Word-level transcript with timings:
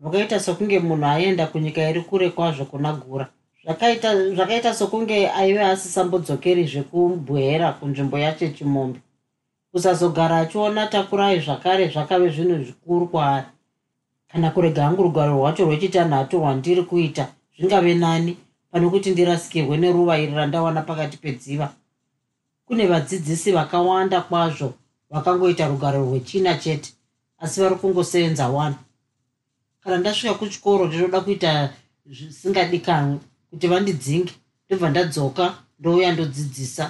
rwakaita 0.00 0.40
sokunge 0.40 0.78
munhu 0.78 1.06
aenda 1.06 1.46
kunyika 1.46 1.90
iri 1.90 2.00
kure 2.00 2.30
kwazvo 2.30 2.64
kuna 2.64 2.92
gura. 2.92 3.28
Zvakaita 4.34 4.74
sokunge 4.74 5.28
aive 5.28 5.62
asisambodzokeri 5.62 6.64
zvekubwehera 6.66 7.72
kunzvimbo 7.72 8.18
yacho 8.18 8.48
chimombe 8.48 9.00
kusazogara 9.72 10.38
achiona 10.38 10.86
takurai 10.86 11.40
zvakare 11.40 11.88
zvakave 11.88 12.28
zvinhu 12.28 12.64
zvikuru 12.64 13.06
kwaari. 13.08 13.46
Kana 14.28 14.50
kurega 14.50 14.84
hangu 14.84 15.02
rugaro 15.02 15.32
rwacho 15.34 15.64
rwechitanhatu 15.64 16.38
rwandiri 16.38 16.82
kuita 16.82 17.28
zvingave 17.58 17.94
nani 17.94 18.36
pane 18.70 18.88
kuti 18.90 19.10
ndirasikirwe 19.10 19.76
neruva 19.76 20.18
iri 20.18 20.34
randawana 20.34 20.82
pakati 20.82 21.16
pedziva. 21.16 21.72
Kune 22.66 22.86
vadzidzisi 22.86 23.52
vakawanda 23.52 24.20
kwazvo 24.20 24.72
vakangoita 25.10 25.68
rugaro 25.68 26.04
rwechina 26.04 26.54
chete 26.54 26.92
asi 27.38 27.60
vari 27.60 27.74
kungosevenza 27.74 28.48
one 28.48 28.74
kana 29.84 29.96
ndasvika 29.98 30.34
kuchikoro 30.34 30.86
ndinoda 30.86 31.20
kuita 31.20 31.72
zvisingadikanwe 32.06 33.18
kuti 33.50 33.66
vandidzinge 33.72 34.32
ndobva 34.66 34.88
ndadzoka 34.90 35.44
ndouya 35.78 36.12
ndodzidzisa. 36.12 36.84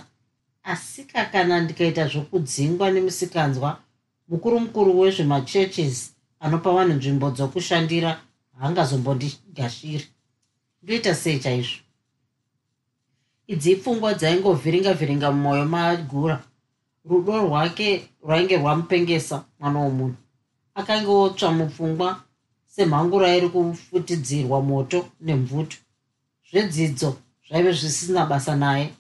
Asika 0.63 1.25
kana 1.33 1.61
ndikaita 1.61 2.09
zvokudzingwa 2.09 2.91
nemusikanzwa 2.91 3.71
mukuru 4.29 4.61
mukuru 4.61 4.91
wezvemachurches 5.01 6.15
anopa 6.41 6.71
vanhu 6.77 6.95
nzvimbo 6.99 7.27
dzokushandira 7.31 8.11
haangazombondigashiri 8.59 10.07
ndoita 10.83 11.15
sei 11.15 11.39
chaizvo? 11.45 11.79
Idzi 13.53 13.71
ipfungwa 13.73 14.15
dzaingovhiringa 14.15 14.93
vhiringa 14.99 15.29
mumwoyo 15.33 15.65
magura. 15.75 16.37
Rudo 17.09 17.39
rwake 17.47 18.09
rwainge 18.23 18.57
rwamupengesa 18.57 19.45
mwana 19.61 19.79
womunhu. 19.79 20.17
Akanga 20.75 21.11
otsva 21.11 21.51
mupfungwa 21.53 22.09
semhangura 22.77 23.37
iri 23.37 23.49
kufutidzirwa 23.49 24.63
moto 24.63 25.07
nemvuto. 25.21 25.77
Zvedzidzo 26.51 27.17
zvaive 27.47 27.73
zvisina 27.73 28.27
basa 28.27 28.57
naye. 28.57 28.93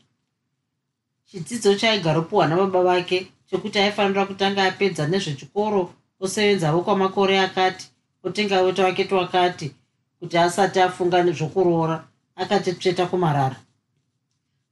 Chidzidzo 1.27 1.75
chaigaropiwa 1.75 2.47
nababa 2.47 2.83
vake 2.83 3.27
chekuti 3.51 3.79
aifanira 3.79 4.27
kutanga 4.27 4.65
apedza 4.65 5.07
nezvechikoro 5.07 5.95
osevenzavo 6.21 6.81
kwamakore 6.83 7.41
akati 7.41 7.91
otenga 8.25 8.63
weta 8.63 8.85
wake 8.85 9.05
twakati 9.05 9.75
kuti 10.19 10.39
asati 10.39 10.81
afunga 10.81 11.23
nezvokuroora 11.23 12.05
akati 12.37 12.73
tsveta 12.73 13.07
kumarara. 13.07 13.57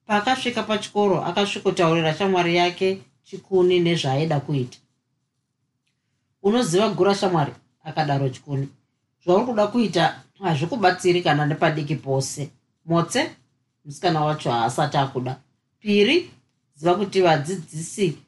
Paakasvika 0.06 0.62
pachikoro 0.62 1.24
akasvikotaurira 1.24 2.14
shamwari 2.14 2.56
yake 2.56 2.98
chikuni 3.24 3.80
nezvaaida 3.80 4.40
kuita. 4.40 4.78
Unoziva 6.42 6.88
gura 6.88 7.14
shamwari? 7.14 7.52
Akadaro 7.84 8.28
chikuni 8.28 8.68
zvauri 9.24 9.46
kuda 9.46 9.66
kuita 9.66 10.22
hazvikubatsiri 10.40 11.22
kana 11.22 11.46
nepadiki 11.46 11.94
pose. 11.94 12.50
Motse 12.86 13.30
musikana 13.84 14.20
wacho 14.20 14.50
haasati 14.50 14.96
akuda. 14.96 15.36
Piri 15.80 16.30
ziva 16.74 16.94
kuti 16.94 17.20
vadzidzisi 17.20 18.18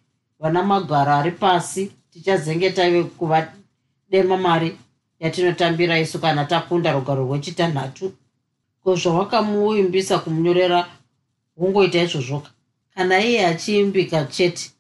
vana 0.40 0.62
magwaro 0.62 1.12
ari 1.12 1.30
pasi 1.30 1.92
tichazenge 2.10 2.70
taive 2.70 3.04
kuvadema 3.04 4.36
mari 4.36 4.78
yatinotambira 5.20 5.98
isu 5.98 6.18
kana 6.18 6.44
takunda 6.44 6.92
rugaro 6.92 7.24
rwechitanhatu. 7.24 8.12
Ko 8.84 8.96
zvawakamuimbisa 8.96 10.18
kumunyorera 10.18 10.86
wongoita 11.56 12.02
izvozvoka 12.02 12.50
kana 12.94 13.20
iye 13.24 13.46
achiimbika 13.46 14.24
chete 14.24 14.70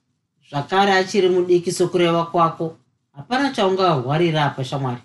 zvakare 0.50 0.92
achiri 0.92 1.28
mudiki 1.28 1.72
sokureva 1.72 2.24
kwako 2.24 2.76
hapana 3.12 3.50
chaungahwarira 3.50 4.44
apa 4.44 4.64
shamwari 4.64 5.02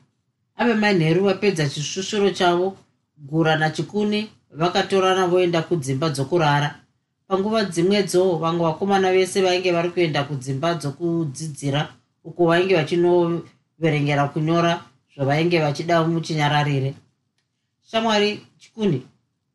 ave 0.59 0.73
manheru 0.73 1.23
vapedza 1.23 1.69
chishushuro 1.69 2.29
chavo 2.29 2.77
gura 3.17 3.55
nachikuni 3.55 4.29
vakatorana 4.51 5.27
voenda 5.27 5.61
kudzimba 5.61 6.09
dzokurara. 6.09 6.75
Panguva 7.27 7.63
dzimwedzo 7.63 8.37
vamwe 8.37 8.63
vakomana 8.65 9.11
vese 9.11 9.41
vainge 9.41 9.71
vari 9.71 9.89
kuenda 9.89 10.23
kudzimba 10.23 10.75
dzokudzidzira 10.75 11.87
uko 12.23 12.45
vainge 12.45 12.75
vachinoverengera 12.75 14.27
kunyora 14.27 14.83
zvavainge 15.15 15.59
vachida 15.59 16.03
muchinyararire. 16.03 16.93
Shamwari 17.91 18.41
chikuni 18.57 19.03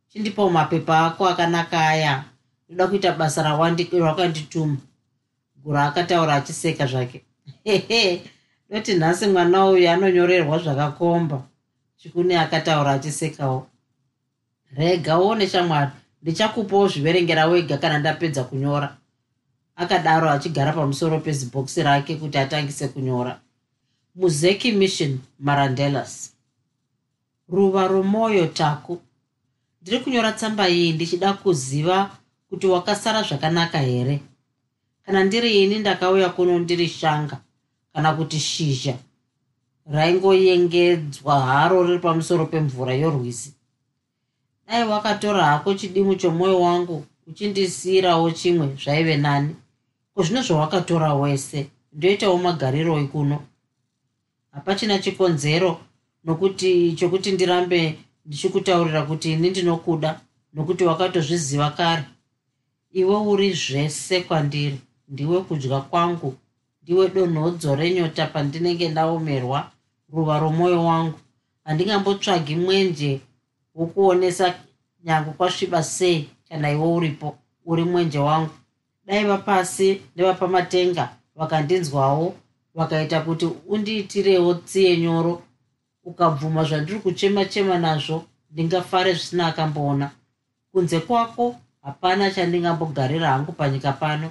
chindipawo 0.08 0.50
mapepa 0.50 1.06
ako 1.06 1.28
akanaka 1.28 1.88
aya. 1.88 2.24
Ndoda 2.68 2.86
kuita 2.86 3.12
basa 3.12 3.42
rawakandituma 3.42 4.76
gura 5.56 5.84
akataura 5.84 6.34
achiseka 6.34 6.86
zvake. 6.86 7.24
Hehe 7.64 8.22
doti 8.70 8.94
nhasi 8.94 9.26
mwana 9.26 9.66
uyu 9.66 9.90
anonyorerwa 9.90 10.58
zvakakomba. 10.58 11.42
Chikuni 11.96 12.34
akataura 12.34 12.92
achisekawo. 12.92 13.66
Rega 14.76 15.18
uone 15.18 15.46
shamwari. 15.46 15.90
Ndichakupawo 16.22 16.88
zviverengera 16.88 17.46
wega 17.46 17.76
kana 17.78 17.98
ndapedza 17.98 18.44
kunyora. 18.44 18.96
Akadaro 19.76 20.30
achigara 20.30 20.72
pamusoro 20.72 21.20
pezibhokisi 21.20 21.82
rake 21.82 22.16
kuti 22.16 22.38
atangise 22.38 22.88
kunyora. 22.88 23.40
Muzeki 24.14 24.72
mission 24.72 25.18
marandelas 25.38 26.32
ruva 27.48 27.88
romwoyo 27.88 28.46
taku. 28.46 29.00
Ndiri 29.82 29.98
kunyora 29.98 30.32
tsamba 30.32 30.68
iyi 30.68 30.92
ndichida 30.92 31.32
kuziva 31.32 32.10
kuti 32.48 32.66
wakasara 32.66 33.22
zvakanaka 33.22 33.78
here. 33.78 34.20
Kana 35.06 35.24
ndiri 35.24 35.62
ini 35.62 35.78
ndakauya 35.78 36.28
kuno 36.28 36.58
ndiri 36.58 36.88
shanga 36.88 37.43
kana 37.94 38.12
kuti 38.12 38.40
shizha 38.40 38.94
raingoyengedzwa 39.86 41.40
haro 41.40 41.86
riri 41.86 41.98
pamusoro 41.98 42.46
pemvura 42.46 42.94
yorwizi 42.94 43.50
dai 44.66 44.88
wakatora 44.88 45.44
hako 45.44 45.74
chidimu 45.74 46.14
chomwoyo 46.14 46.60
wangu 46.60 47.06
uchindisiyirawo 47.26 48.30
chimwe 48.30 48.66
zvaive 48.82 49.16
nani. 49.16 49.56
Kuzvino 50.14 50.42
zvawakatora 50.42 51.14
wese? 51.14 51.66
Ndoitawo 51.92 52.36
magariro 52.38 52.98
ekuno? 52.98 53.36
Hapachina 54.52 54.98
chikonzero 54.98 55.80
nokuti 56.24 56.92
chokuti 56.98 57.32
ndirambe 57.32 57.80
ndichikutaurira 58.26 59.02
kuti 59.02 59.32
ini 59.32 59.50
ndinokuda 59.50 60.20
nokuti 60.54 60.84
wakatozviziva 60.84 61.70
kare. 61.70 62.04
Iwe 62.92 63.16
uri 63.16 63.52
zvese 63.52 64.20
kwandiri. 64.20 64.78
Ndiwe 65.08 65.40
kudya 65.40 65.80
kwangu 65.80 66.36
ndiwe 66.84 67.08
donhodzo 67.08 67.74
renyota 67.80 68.26
pandinenge 68.26 68.88
ndaomerwa 68.88 69.70
ruva 70.12 70.38
romwoyo 70.38 70.84
wangu. 70.84 71.18
Handingambotsvagi 71.64 72.56
mwenje 72.56 73.20
wokuonesa 73.74 74.54
nyange 75.04 75.30
kwasviba 75.30 75.82
sei 75.82 76.28
kana 76.48 76.70
iwe 76.70 76.86
uripo 76.96 77.28
uri 77.66 77.84
mwenje 77.84 78.18
wangu. 78.18 78.50
Dai 79.06 79.24
vapasi 79.24 80.00
nevapamatenga 80.16 81.04
vakandinzwawo 81.36 82.34
vakaita 82.74 83.20
kuti 83.20 83.46
undiitirewo 83.68 84.54
tsiye 84.54 84.96
nyoro. 84.96 85.42
Ukabvuma 86.04 86.64
zvandiri 86.64 86.98
kuchema 86.98 87.44
chema 87.44 87.78
nazvo 87.78 88.24
ndingafare 88.50 89.12
zvisina 89.12 89.46
akamboona. 89.46 90.10
Kunze 90.72 91.00
kwako 91.00 91.56
hapana 91.82 92.30
chandingambogarira 92.30 93.28
hangu 93.30 93.52
panyika 93.52 93.92
pano 93.92 94.30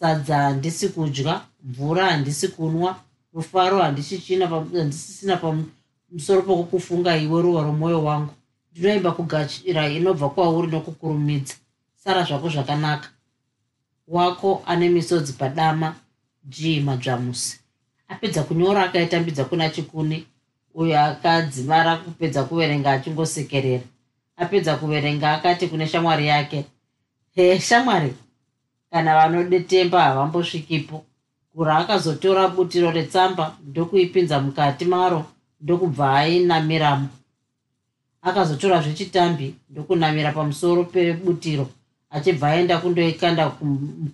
sadza 0.00 0.36
handisi 0.36 0.88
kudya 0.88 1.40
mvura 1.64 2.06
handisi 2.10 2.48
kunwa 2.48 3.00
rufaro 3.34 3.82
handisisina 3.82 5.36
pamusoro 5.36 6.42
pokukufunga 6.42 7.16
iwe 7.16 7.42
ruva 7.42 7.62
romwoyo 7.62 8.04
wangu. 8.04 8.34
Ndinoimba 8.72 9.12
kugachira 9.12 9.88
inobva 9.88 10.28
kwauri 10.30 10.68
nokukurumidza. 10.68 11.54
Sara 12.04 12.22
zvako 12.24 12.48
zvakanaka. 12.48 13.08
Wako 14.08 14.62
ane 14.66 14.88
misodzi 14.88 15.32
padama 15.32 15.94
g 16.44 16.80
madzvamusi 16.80 17.60
apedza 18.08 18.42
kunyora 18.42 18.84
akaitambidza 18.84 19.44
kuna 19.44 19.70
chikuni 19.70 20.26
uyo 20.74 21.00
akadzimara 21.00 21.96
kupedza 21.96 22.44
kuverenga 22.44 22.92
achingosekerera. 22.92 23.84
Apedza 24.36 24.76
kuverenga 24.76 25.32
akati 25.32 25.68
kune 25.68 25.86
shamwari 25.86 26.26
yake 26.26 26.64
he 27.34 27.60
shamwari 27.60 28.14
kana 28.90 29.14
vanodetemba 29.14 30.02
havambosvikipo. 30.02 31.04
Gura 31.54 31.78
akazotora 31.78 32.48
butiro 32.48 32.90
retsamba 32.90 33.56
ndokuipinza 33.66 34.40
mukati 34.40 34.84
maro 34.84 35.24
ndokubva 35.60 36.14
ainamiramo 36.14 37.08
akazotorazve 38.22 38.92
chitambi 38.94 39.54
ndokunamira 39.70 40.32
pamusoro 40.32 40.84
pebutiro 40.84 41.68
achibva 42.10 42.48
aenda 42.48 42.78
kundoikanda 42.78 43.52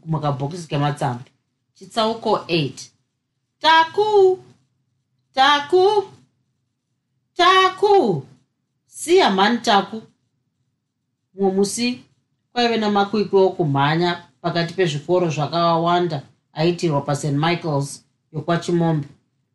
mukabhokisi 0.06 0.68
kematsambi 0.68 1.30
chitsauko 1.74 2.36
8 2.36 2.72
taku! 3.60 4.38
Taku! 5.34 6.04
Taku! 7.36 8.26
Siya 8.86 9.30
mhani 9.30 9.58
taku. 9.58 10.02
Mumwe 11.34 11.52
musi 11.52 12.00
kwaive 12.52 12.76
namakwikwi 12.76 13.40
okumhanya 13.40 14.25
pakati 14.46 14.74
pezvikoro 14.74 15.30
zvakawanda 15.30 16.22
aitirwa 16.52 17.00
past 17.00 17.24
michaels 17.24 18.04
yokwachimombe. 18.32 19.08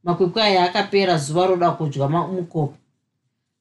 Makwikwi 0.03 0.41
aya 0.41 0.63
akapera 0.63 1.17
zuva 1.17 1.47
roda 1.47 1.71
kudya 1.71 2.07
mukopo 2.07 2.73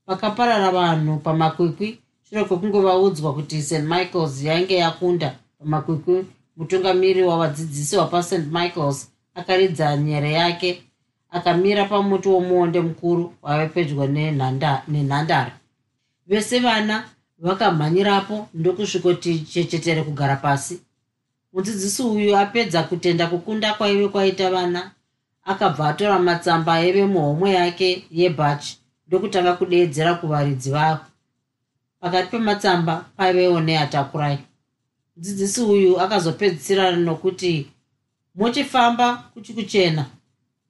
pakaparara 0.06 0.70
vanhu 0.70 1.18
pamakwikwi 1.18 1.98
shure 2.28 2.44
kwekunge 2.44 2.80
vaudzwa 2.80 3.34
kuti 3.34 3.62
st 3.62 3.82
michaels 3.82 4.42
yainge 4.44 4.74
yakunda 4.74 5.36
pamakwikwi 5.58 6.26
mutungamiri 6.56 7.22
wavadzidzisi 7.22 7.96
wapast 7.96 8.32
michaels 8.32 9.10
akaridza 9.34 9.96
nyere 9.96 10.32
yake 10.32 10.82
akamira 11.30 11.84
pamuti 11.84 12.28
womuonde 12.28 12.80
mukuru 12.80 13.34
wave 13.42 13.68
pedyo 13.68 14.06
nenhandare. 14.06 15.52
Vese 16.26 16.58
vana 16.58 17.04
vakamhanyirapo 17.38 18.48
ndokusvikoti 18.54 19.38
chechetere 19.38 20.02
kugara 20.02 20.36
pasi 20.36 20.80
mudzidzisi 21.52 22.02
uyu 22.02 22.36
apedza 22.36 22.82
kutenda 22.82 23.26
kukunda 23.26 23.74
kwaive 23.74 24.08
kwaita 24.08 24.50
vana 24.50 24.90
akabva 25.44 25.88
atora 25.88 26.18
matsamba 26.18 26.72
aive 26.74 27.04
muhomwe 27.06 27.50
yake 27.50 28.04
yebhachi 28.10 28.78
ndokutanga 29.06 29.52
kudeedzera 29.52 30.14
kuvaridzi 30.14 30.70
vavo. 30.70 31.04
Pakati 32.00 32.30
pematsamba 32.30 33.04
paivewo 33.16 33.60
neatakurai. 33.60 34.38
Mudzidzisi 35.16 35.60
uyu 35.60 36.00
akazopedzisira 36.00 36.96
nokuti 36.96 37.70
muchifamba 38.34 39.06
kuchi 39.32 39.52
kuchena 39.52 40.06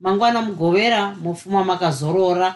mangwana 0.01 0.43
mugovera 0.43 1.15
mufuma 1.15 1.65
makazorora. 1.65 2.49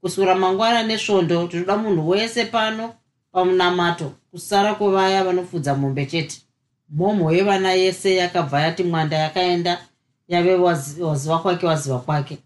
Kusura 0.00 0.34
mangwana 0.34 0.82
nesvondo 0.82 1.46
tinoda 1.46 1.76
munhu 1.76 2.08
wese 2.08 2.44
pano 2.44 2.94
pamunamato 3.32 4.12
kusara 4.30 4.74
kwevaya 4.74 5.24
vanofudza 5.24 5.74
mombe 5.74 6.06
chete 6.06 6.42
mhomho 6.90 7.32
yevana 7.32 7.72
yese 7.72 8.16
yakabva 8.16 8.60
yati 8.60 8.82
mwanda 8.84 9.16
yakaenda 9.16 9.78
yave 10.28 10.54
waziva 10.54 11.38
kwake 11.38 11.66
waziva 11.66 11.98
kwake. 11.98 12.38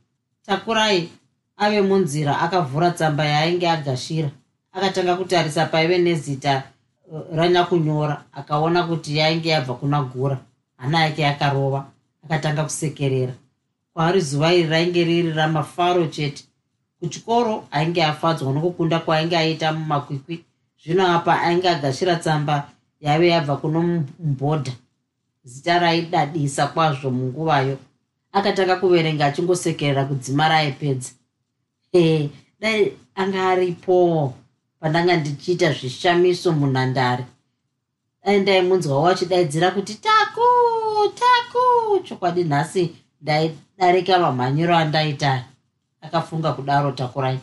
Takurai 0.46 1.08
ave 1.56 1.80
munzira 1.82 2.40
akavhura 2.40 2.90
tsamba 2.90 3.24
yaainge 3.24 3.68
agashira. 3.70 4.30
Akatanga 4.72 5.16
kutarisa 5.16 5.66
paive 5.66 5.98
nezita 5.98 6.62
uh, 7.10 7.36
ranyakunyora 7.36 8.24
akaona 8.32 8.82
kuti 8.82 9.16
yainge 9.16 9.48
yabva 9.48 9.74
kuna 9.74 10.02
gura. 10.02 10.38
Hana 10.76 11.00
yake 11.04 11.22
yakarova 11.22 11.86
akatanga 12.24 12.64
kusekerera. 12.64 13.32
Kwaari 13.94 14.20
zuva 14.20 14.54
iri 14.54 14.68
rainge 14.68 15.04
riri 15.04 15.32
ramafaro 15.32 16.06
chete. 16.06 16.44
Kuchikoro 17.00 17.64
ainge 17.70 18.04
afadzwa 18.04 18.52
nokukunda 18.52 18.98
kwaainge 18.98 19.36
aita 19.36 19.72
mumakwikwi 19.72 20.44
zvino 20.84 21.06
apa 21.06 21.40
ainge 21.40 21.68
agashira 21.68 22.16
tsamba 22.16 22.68
yave 23.02 23.28
yabva 23.28 23.56
kuno 23.56 23.82
mubhodha 24.18 24.72
zita 25.44 25.78
raidadisa 25.78 26.66
kwazvo 26.66 27.10
munguvayo. 27.10 27.78
Akatanga 28.32 28.76
kuverenga 28.76 29.26
achingosekerera 29.26 30.04
kudzimara 30.04 30.56
aipedza 30.56 31.10
e 31.92 32.30
dai 32.60 32.92
anga 33.14 33.48
aripo 33.50 34.34
pandanga 34.80 35.16
ndichiita 35.16 35.72
zvishamiso 35.72 36.52
munhandare. 36.52 37.24
Dai 38.24 38.40
ndaimunzwawo 38.40 39.08
achidaidzira 39.08 39.70
kuti 39.70 39.94
taku 39.94 40.46
taku 41.14 41.62
chokwadi 42.04 42.44
nhasi 42.44 42.94
ndaidarika 43.20 44.18
mamhanyiro 44.18 44.76
andaita 44.76 45.44
akafunga 46.00 46.52
kudaro 46.52 46.92
takurai. 46.92 47.38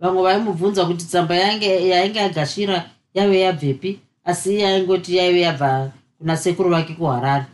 Vamwe 0.00 0.22
vaimubvunza 0.22 0.84
kuti 0.84 1.04
tsamba 1.04 1.34
yainge 1.34 2.20
agashira 2.20 2.90
yave 3.14 3.40
yabvepi 3.40 4.00
asi 4.24 4.60
yaingoti 4.60 5.16
yaive 5.16 5.40
yabva 5.40 5.92
kuna 6.18 6.36
sekuru 6.36 6.70
vake 6.70 6.94
kuharare. 6.94 7.46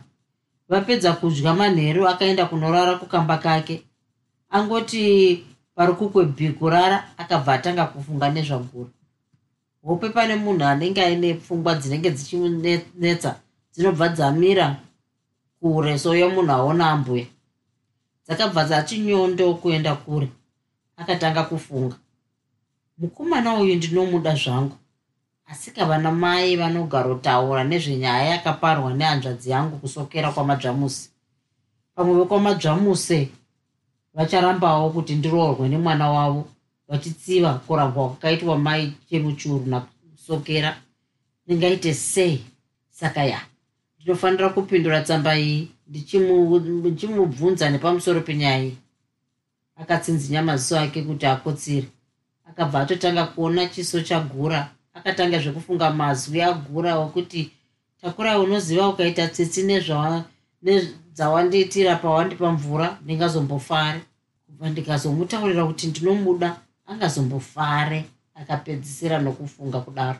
Vapedza 0.69 1.13
kudya 1.13 1.53
manheru 1.53 2.07
akaenda 2.07 2.45
kunorara 2.45 2.95
kukamba 2.95 3.37
kake 3.37 3.83
angoti 4.49 5.45
pari 5.75 5.93
kukwebhikurara 5.93 7.17
akabva 7.17 7.53
atanga 7.53 7.85
kufunga 7.85 8.29
nezvaguru. 8.29 8.89
Hope 9.83 10.09
pane 10.09 10.35
munhu 10.35 10.65
anenge 10.65 11.01
aine 11.01 11.33
pfungwa 11.33 11.75
dzinenge 11.75 12.11
dzichimunetsa 12.11 13.39
dzinobva 13.73 14.09
dzamira 14.09 14.75
kure 15.59 15.97
soyo 15.97 16.29
munhu 16.29 16.51
aona 16.51 16.89
ambuya. 16.89 17.25
Dzakabva 18.25 18.63
dzachinyondo 18.63 19.53
kuenda 19.53 19.95
kure 19.95 20.27
akatanga 20.97 21.43
kufunga. 21.43 21.95
Mukomana 22.97 23.55
uyu 23.55 23.75
ndinomuda 23.75 24.35
zvangu 24.35 24.75
asi 25.51 25.71
kavana 25.71 26.11
mai 26.11 26.55
vanogarotaura 26.55 27.63
nezvenyaya 27.63 28.23
yakaparwa 28.33 28.93
nehanzvadzi 28.93 29.49
yangu 29.49 29.77
kusokera 29.77 30.31
kwamadzvamusi 30.31 31.09
pamwe 31.95 32.13
vekwamadzvamuse 32.19 33.29
vacharambawo 34.13 34.89
kuti 34.89 35.15
ndiroorwe 35.15 35.69
nemwana 35.69 36.09
wavo 36.15 36.47
vachitsiva 36.89 37.53
kurambwa 37.53 38.09
kwakaitwa 38.09 38.57
mai 38.57 38.93
chemuchuru 39.09 39.65
nakusokera. 39.65 40.77
Ndingaite 41.45 41.93
sei? 41.93 42.45
Saka 42.89 43.23
ya. 43.23 43.41
Ndinofanira 43.99 44.49
kupindura 44.49 45.01
tsamba 45.01 45.39
iyi 45.39 45.71
ndichimubvunza 45.87 47.69
nepamusoro 47.69 48.21
penyaya 48.21 48.63
iyi. 48.63 48.77
Akatsinzinya 49.75 50.41
maziso 50.41 50.79
ake 50.79 51.01
kuti 51.01 51.25
akotsire. 51.25 51.87
Akabva 52.49 52.79
atotanga 52.79 53.25
kuona 53.25 53.67
chiso 53.67 54.01
chagura 54.01 54.69
akatanga 54.99 55.39
zvekufunga 55.39 55.87
mazwi 55.99 56.41
agura 56.41 56.91
okuti 57.05 57.51
takura 58.01 58.39
unoziva 58.39 58.89
ukaita 58.89 59.27
tsitsi 59.27 59.61
nedzawandiitira 60.63 61.95
pawandipa 61.95 62.51
mvura 62.51 62.87
ndingazombofare 63.03 63.99
kubva 64.45 64.69
ndikazomutaurira 64.69 65.63
kuti 65.65 65.87
ndinomuda 65.87 66.49
angazombofare 66.89 67.99
akapedzisira 68.35 69.19
nokufunga 69.19 69.79
kudaro. 69.85 70.19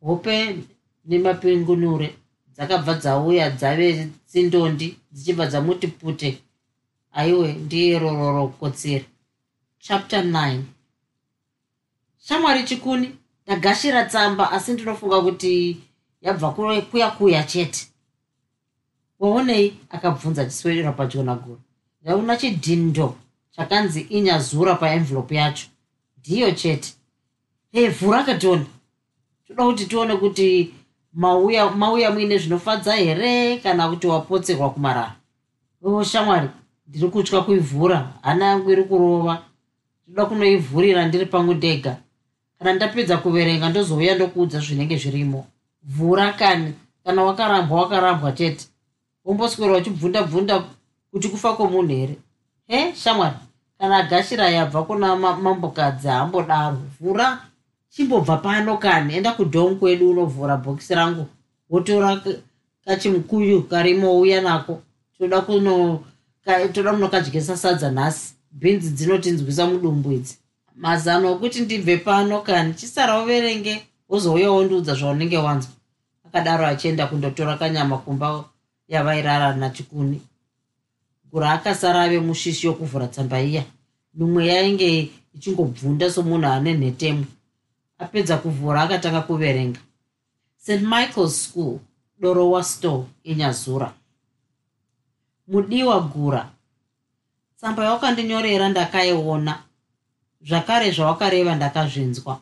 Hope 0.00 0.58
nemapingunure 1.08 2.08
dzakabva 2.54 2.94
dzauya 2.94 3.50
dzave 3.50 4.08
tsindondi 4.28 4.96
dzichibva 5.12 5.46
dzamuti 5.46 5.86
pute 5.86 6.30
aiwe 7.18 7.52
ndiye 7.52 7.98
rororo 7.98 8.48
kotsira 8.48 9.04
chapter 9.78 10.22
9 10.24 10.62
shamwari 12.24 12.62
chikuni 12.68 13.17
ndagashira 13.48 14.04
tsamba 14.04 14.50
asi 14.52 14.72
ndinofunga 14.72 15.20
kuti 15.20 15.76
yabva 16.22 16.50
kuya 16.90 17.10
kuya 17.10 17.42
chete. 17.42 17.86
Waonei 19.18 19.74
akabvunza 19.90 20.44
chiswedera 20.44 20.92
padyo 20.92 21.22
naguru. 21.22 21.60
Ndauna 22.02 22.36
chidhindo 22.36 23.14
chakanzi 23.50 24.00
inyazura 24.00 24.74
paenvelope 24.74 25.34
yacho. 25.34 25.66
Ndiyo 26.18 26.50
chete. 26.50 26.94
E 27.72 27.88
vhura 27.88 28.22
katoni 28.24 28.66
toda 29.46 29.64
kuti 29.64 29.86
tione 29.86 30.16
kuti 30.16 30.74
mauya 31.12 31.70
mauya 31.70 32.10
muine 32.10 32.38
zvinofadza 32.38 32.92
here 32.96 33.56
kana 33.58 33.88
kuti 33.88 34.06
wapotserwa 34.06 34.70
kumarara. 34.70 35.16
O 35.82 36.04
shamwari 36.04 36.48
ndiri 36.86 37.08
kutya 37.08 37.40
kuivhura. 37.40 38.12
Hana 38.22 38.44
yangu 38.44 38.70
iri 38.72 38.84
kurova. 38.84 39.42
Toda 40.06 40.26
kunoivhurira 40.26 41.06
ndiri 41.08 41.26
pamwe 41.26 41.54
ndega 41.54 41.96
kana 42.58 42.72
ndapedza 42.72 43.16
kuverenga 43.16 43.68
ndozouya 43.68 44.14
ndokuudza 44.14 44.60
zvinenge 44.60 44.96
zvirimo. 44.96 45.46
Vhura 45.82 46.32
kani 46.32 46.72
kana 47.04 47.22
wakarambwa 47.24 47.80
wakarambwa 47.82 48.32
chete. 48.32 48.66
Womboswera 49.24 49.76
uchibvunda 49.76 50.22
bvunda 50.22 50.64
kuti 51.10 51.28
kufa 51.28 51.52
kwomunhu 51.56 51.88
here? 51.94 52.16
He 52.66 52.94
shamwari 52.94 53.36
kana 53.78 53.96
agashira 53.96 54.48
yabva 54.50 54.82
kuna 54.82 55.16
mambokadzi 55.16 56.08
haambodaro 56.08 56.78
vhura 57.00 57.38
chimbobva 57.88 58.36
pano 58.36 58.76
kani? 58.76 59.14
Enda 59.16 59.32
kudhong 59.32 59.74
kwedu 59.78 60.10
unovhura 60.10 60.56
bhokisi 60.56 60.94
rangu 60.94 61.26
wotora 61.70 62.20
kachimukuyu 62.84 63.62
karimo 63.62 64.20
uya 64.20 64.40
nako 64.40 64.82
toda 65.18 65.40
kuno 65.40 66.00
toda 66.72 66.92
munokadyisa 66.92 67.56
sadza 67.56 67.90
nhasi. 67.90 68.34
Bhinzi 68.52 68.90
dzinotinzwisa 68.90 69.66
mudumbu 69.66 70.12
idzi 70.12 70.38
mazano 70.78 71.32
okuti 71.32 71.60
ndibve 71.60 71.96
pano 71.96 72.40
kani 72.40 72.74
chisara 72.74 73.22
uverenge 73.22 73.82
wozouyawo 74.08 74.64
ndiudza 74.64 74.94
zvaunenge 74.94 75.38
wanzwa. 75.38 75.72
Akadaro 76.26 76.66
achienda 76.66 77.06
kundotora 77.06 77.56
kanyama 77.56 77.98
kumba 77.98 78.44
yavairara 78.88 79.56
nachikuni. 79.56 80.22
Gura 81.30 81.52
akasara 81.52 82.02
ave 82.02 82.20
mushishi 82.20 82.66
yokuvhura 82.66 83.06
tsamba 83.08 83.40
iya. 83.40 83.64
Mimwe 84.14 84.46
yainge 84.46 85.10
ichingobvunda 85.34 86.10
somunhu 86.10 86.46
ane 86.46 86.74
nhetemwe 86.74 87.26
apedza 87.98 88.36
kuvhura 88.36 88.82
akatanga 88.82 89.20
kuverenga. 89.20 89.80
St 90.56 90.82
michael's 90.82 91.44
school 91.44 91.78
dorowa 92.20 92.64
store 92.64 93.04
inyazura. 93.24 93.92
Mudiwa 95.48 96.00
gura. 96.00 96.48
Tsamba 97.56 97.84
yawakandinyorera 97.84 98.68
ndakaiona 98.68 99.62
zvakare 100.40 100.90
zvawakareva 100.90 101.54
ndakazvinzwa. 101.54 102.40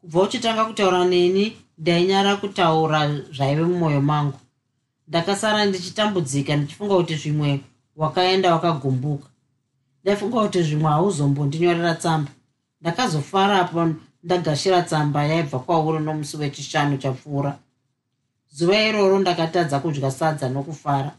Kubva 0.00 0.22
uchitanga 0.22 0.64
kutaura 0.64 1.04
neni 1.04 1.56
ndainyara 1.78 2.36
kutaura 2.36 3.00
zvaive 3.36 3.62
mumwoyo 3.62 4.00
mangu. 4.00 4.38
Ndakasara 5.08 5.64
ndichitambudzika 5.64 6.56
ndichifunga 6.56 6.96
kuti 6.96 7.16
zvimwe 7.16 7.60
wakaenda 7.96 8.54
wakagumbuka. 8.54 9.28
Ndaifunga 10.02 10.42
kuti 10.42 10.62
zvimwe 10.62 10.90
hauzombondinyorera 10.90 11.94
tsamba. 11.94 12.30
Ndakazofarapo 12.80 13.88
ndagashira 14.22 14.82
tsamba 14.82 15.24
yaibva 15.24 15.58
kwauri 15.58 15.98
nomusi 16.04 16.36
wechishanu 16.36 16.98
chapfuura. 16.98 17.58
Zuva 18.52 18.82
iroro 18.82 19.18
ndakatadza 19.18 19.80
kudya 19.80 20.10
sadza 20.10 20.48
nokufara. 20.48 21.10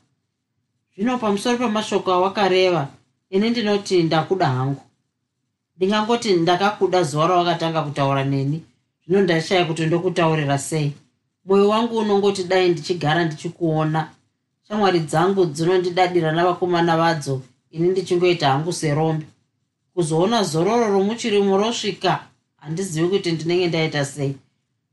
Zvino 0.95 1.17
pamusoro 1.17 1.57
pemashoko 1.57 2.11
awakareva 2.11 2.87
ini 3.29 3.49
ndinoti 3.49 4.03
ndakuda 4.03 4.47
hangu 4.47 4.86
ndingangoti 5.77 6.33
ndakakuda 6.33 7.03
zuva 7.03 7.27
rawakatanga 7.27 7.81
kutaura 7.81 8.23
neni. 8.23 8.63
Zvino 9.05 9.21
ndashaya 9.21 9.65
kuti 9.65 9.85
ndokutaurira 9.85 10.57
sei? 10.57 10.93
Mwoyo 11.45 11.69
wangu 11.69 11.97
unongoti 11.97 12.43
dai 12.43 12.69
ndichigara 12.69 13.25
ndichikuona. 13.25 14.09
Shamwari 14.67 14.99
dzangu 14.99 15.45
dzinondidadira 15.45 16.31
navakomana 16.31 16.97
vadzo 16.97 17.41
ini 17.71 17.87
ndichingoita 17.89 18.49
hangu 18.49 18.73
serombe. 18.73 19.25
Kuzoona 19.93 20.43
zororo 20.43 20.87
romuchirimo 20.91 21.57
rosvika 21.57 22.23
handizivi 22.55 23.07
kuti 23.07 23.31
ndinenge 23.31 23.67
ndaita 23.67 24.05
sei. 24.05 24.35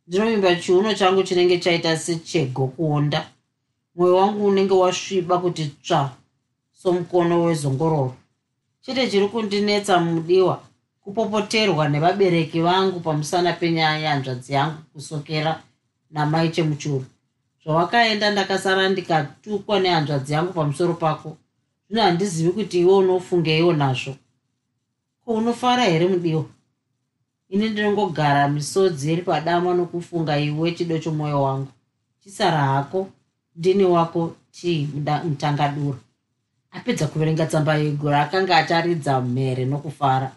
Ndinovimba 0.07 0.57
chiuno 0.57 0.95
changu 0.95 1.23
chinenge 1.23 1.59
chaita 1.59 1.97
sechego 1.97 2.67
kuonda. 2.67 3.31
Mwoyo 3.95 4.17
wangu 4.17 4.47
unenge 4.47 4.75
wasviba 4.75 5.39
kuti 5.39 5.67
tsva 5.83 6.11
somukono 6.83 7.43
wezongororo. 7.43 8.15
Chete 8.81 9.11
chiri 9.11 9.29
kundinetsa 9.29 9.99
mudiwa 9.99 10.63
kupopoterwa 11.05 11.89
nevabereki 11.89 12.61
vangu 12.61 13.01
pamusana 13.01 13.53
penyaya 13.53 13.99
yanzvadzi 13.99 14.53
yangu 14.53 14.79
kusokera 14.93 15.63
namai 16.11 16.49
chemuchuru. 16.49 17.05
Zvawakaenda 17.65 18.31
ndakasara 18.31 18.89
ndikatukwa 18.89 19.81
nehanzvadzi 19.81 20.33
yangu 20.33 20.53
pamusoro 20.53 20.95
pako 20.95 21.37
zvino 21.89 22.03
handizivi 22.03 22.51
kuti 22.53 22.81
iwe 22.81 22.95
unofungeiwo 22.95 23.73
nazvo. 23.73 24.15
Ko 25.25 25.33
unofara 25.33 25.85
here 25.85 26.09
mudiwa 26.09 26.45
ini 27.49 27.69
ndinongogara 27.69 28.49
misodzi 28.49 29.13
iri 29.13 29.23
padama 29.23 29.75
nokufunga 29.75 30.39
iwe 30.39 30.73
chido 30.73 30.99
chomwoyo 30.99 31.43
wangu. 31.43 31.73
Chisara 32.21 32.59
hako 32.59 33.09
ndini 33.57 33.85
wako 33.85 34.33
tii 34.51 34.89
mutangadura 35.25 35.99
apedza 36.71 37.07
kuverenga 37.07 37.47
tsamba 37.47 37.75
yegura 37.75 38.21
akanga 38.21 38.57
ataridza 38.57 39.21
mhere 39.21 39.65
nokufara 39.65 40.33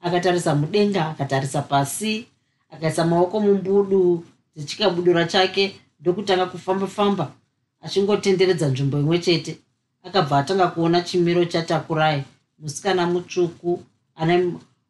akatarisa 0.00 0.54
mudenga 0.54 1.08
akatarisa 1.08 1.62
pasi 1.62 2.26
akaisa 2.70 3.04
maoko 3.04 3.40
mumbudu 3.40 4.24
dzechikabudura 4.56 5.24
chake 5.24 5.80
ndokutanga 6.00 6.46
kufamba-famba 6.46 7.32
achingotenderedza 7.84 8.68
nzvimbo 8.68 8.96
imwe 9.00 9.18
chete. 9.18 9.58
Akabva 10.04 10.38
atanga 10.38 10.66
kuona 10.66 11.00
chimiro 11.00 11.44
chatakurai 11.44 12.24
musikana 12.58 13.06
mutsvuku 13.06 13.82
ane 14.16 14.34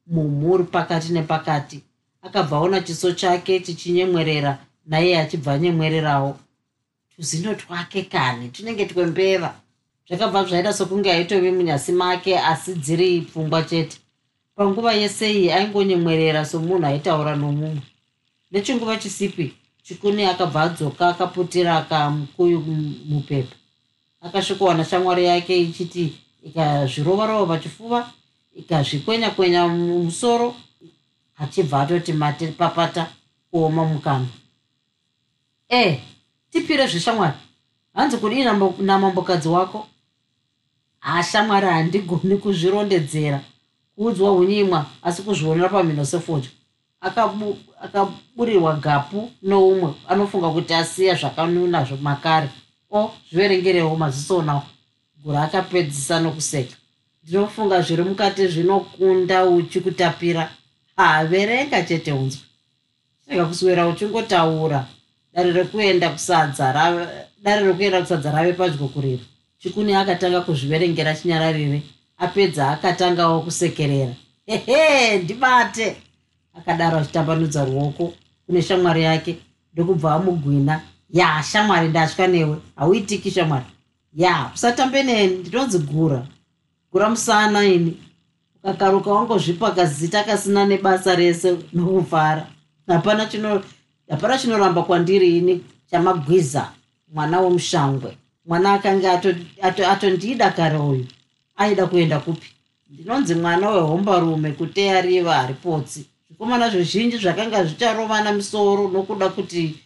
mumhuri 0.07 0.65
pakati 0.65 1.13
nepakati. 1.13 1.83
Akabva 2.23 2.57
aona 2.57 2.81
chiso 2.81 3.13
chake 3.13 3.61
chichinyemwerera 3.61 4.59
naiye 4.87 5.19
achibva 5.19 5.53
anyemwererawo. 5.53 6.39
Tuzino 7.17 7.55
twake 7.55 8.03
kani? 8.03 8.49
Tunenge 8.49 8.87
twembeva 8.87 9.55
zvakabva 10.09 10.45
zvaita 10.45 10.73
sokunge 10.73 11.13
aitove 11.13 11.51
munyasi 11.51 11.93
make 11.93 12.39
asi 12.39 12.75
dziri 12.75 13.21
pfungwa 13.21 13.63
chete 13.63 13.99
panguva 14.59 14.93
yese 14.93 15.31
iyi 15.31 15.53
aingonyemwerera 15.53 16.45
somunhu 16.45 16.87
aitaura 16.87 17.33
nomumwe 17.37 17.83
nechinguva 18.51 18.97
chisipi 19.03 19.47
chikuni 19.85 20.25
akabva 20.25 20.63
adzoka 20.63 21.09
akaputira 21.09 21.77
akamukuyu 21.77 22.61
mupepa. 23.11 23.57
Akasvikowana 24.21 24.85
shamwari 24.85 25.25
yake 25.25 25.61
ichiti 25.61 26.13
ikazvirovarova 26.43 27.55
pachifuva 27.55 28.11
ikazvikwenya 28.57 29.31
kwenya 29.31 29.69
mumusoro 29.69 30.55
achibva 31.39 31.81
atoti 31.81 32.13
mate 32.13 32.47
papata 32.47 33.07
kuoma 33.51 33.85
mukana. 33.85 34.27
E 35.71 36.01
tipire 36.51 36.87
zveshamwari. 36.87 37.39
Hanzi 37.95 38.17
kudii 38.17 38.45
namambokadzi 38.79 39.49
wako? 39.49 39.87
Hashamwari 41.01 41.67
handigoni 41.67 42.37
kuzvirondedzera 42.37 43.41
kuudzwa 43.99 44.33
unyimwa 44.33 44.87
asi 45.03 45.23
kuzvionera 45.23 45.69
pamhino 45.69 46.05
sefodya. 46.05 46.51
Akaburirwa 47.81 48.75
gapu 48.75 49.31
noumwe 49.43 49.95
anofunga 50.09 50.49
kuti 50.51 50.75
asiya 50.75 51.15
zvakanuna 51.15 51.87
makare 52.03 52.49
o 52.91 53.11
zviverengerewo 53.31 53.97
maziso 53.97 54.43
nawo. 54.43 54.63
Gura 55.23 55.43
akapedzisa 55.43 56.21
nokuseka. 56.21 56.77
Ndinofunga 57.25 57.83
zviri 57.83 58.03
mukati 58.03 58.49
zvinokunda 58.49 59.45
uchikutapira. 59.45 60.51
Haverenga 60.97 61.83
chete 61.83 62.13
unzwa. 62.13 62.43
Saka 63.29 63.47
kuswera 63.47 63.89
uchingotaura. 63.89 64.87
Dare 65.35 65.53
rekuenda 65.53 66.11
kusadza 66.11 66.73
dare 67.43 67.67
rekuenda 67.67 68.01
kusadza 68.01 68.31
rave 68.31 68.53
padyo 68.53 68.89
kurira. 68.89 69.23
Chikuni 69.59 69.95
akatanga 69.95 70.41
kuzviverengera 70.41 71.15
chinyararire 71.15 71.83
apedza 72.19 72.71
akatangawo 72.71 73.41
kusekerera. 73.41 74.15
Hehe 74.47 75.19
ndibate. 75.19 75.97
Akadaro 76.55 76.99
achitambanudza 76.99 77.65
ruoko 77.65 78.15
kune 78.47 78.63
shamwari 78.63 79.03
yake. 79.03 79.37
Ndokubva 79.73 80.15
amugwina. 80.15 80.81
Ya 81.11 81.43
shamwari 81.43 81.89
ndatya 81.89 82.27
newe. 82.27 82.57
Hauitiki 82.77 83.31
shamwari. 83.31 83.65
Ya 84.15 84.51
usatambe 84.55 85.03
neni 85.03 85.37
ndinonzi 85.37 85.79
gura. 85.79 86.27
Gura 86.93 87.11
musana 87.11 87.65
ini. 87.65 87.97
Ukakaruka 88.55 89.11
wangozvipaka 89.11 89.85
zita 89.85 90.25
kasina 90.25 90.67
nebasa 90.67 91.15
rese 91.15 91.57
nokufara 91.73 92.47
hapana 92.87 93.29
hapana 94.09 94.39
chinoramba 94.39 94.83
kwandiri 94.83 95.39
ini 95.39 95.65
chamagwiza 95.91 96.73
mwana 97.15 97.41
womushangwe. 97.41 98.17
Mwana 98.47 98.73
akanga 98.73 99.13
atondida 99.13 100.47
ato, 100.47 100.47
ato 100.47 100.57
kare 100.57 100.79
uyu 100.79 101.07
aida 101.59 101.87
kuenda 101.87 102.21
kupi? 102.21 102.47
Ndinonzi 102.91 103.35
mwana 103.35 103.71
wehombarume 103.71 104.53
kuteya 104.53 105.01
riva 105.01 105.35
haripotsi. 105.35 106.07
Zvikomana 106.29 106.71
zvizhinji 106.71 107.17
zvakanga 107.19 107.65
zvicharovana 107.65 108.33
misoro 108.33 108.89
nokuda 108.89 109.29
kuti 109.29 109.77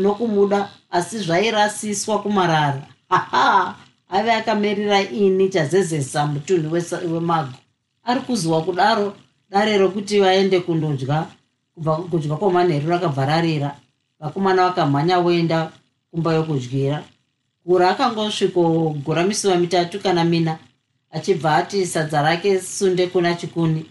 nokumuda 0.00 0.68
asi 0.90 1.18
zvairasiswa 1.18 2.18
kumarara. 2.22 2.82
Haha 3.08 3.74
ave 4.08 4.32
akamerera 4.32 5.02
ini 5.02 5.48
chazezesa 5.48 6.26
mutunhu 6.26 6.72
wemago. 7.12 7.52
Ari 8.04 8.20
kuziwa 8.20 8.62
kudaro 8.62 9.16
dare 9.50 9.78
rokuti 9.78 10.20
vaende 10.20 10.60
kundodya 10.60 11.26
kudya 12.10 12.36
kwomanheru 12.36 12.90
rakabva 12.90 13.26
rarira. 13.26 13.76
Vakomana 14.20 14.68
vakamhanya 14.68 15.20
voenda 15.20 15.72
kumba 16.10 16.34
yokudyira. 16.34 17.02
Gura 17.66 17.90
akangosvikogura 17.90 19.22
misiva 19.24 19.56
mitatu 19.56 20.00
kana 20.00 20.24
mina 20.24 20.58
achibva 21.16 21.56
ati 21.56 21.86
sadza 21.86 22.22
rake 22.22 22.60
sunde 22.60 23.06
kuna 23.06 23.34
chikuni. 23.34 23.86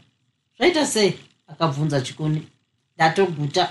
Zvaita 0.57 0.85
sei? 0.85 1.13
Akabvunza 1.47 2.01
chikuni. 2.01 2.47
Ndatoguta. 2.95 3.69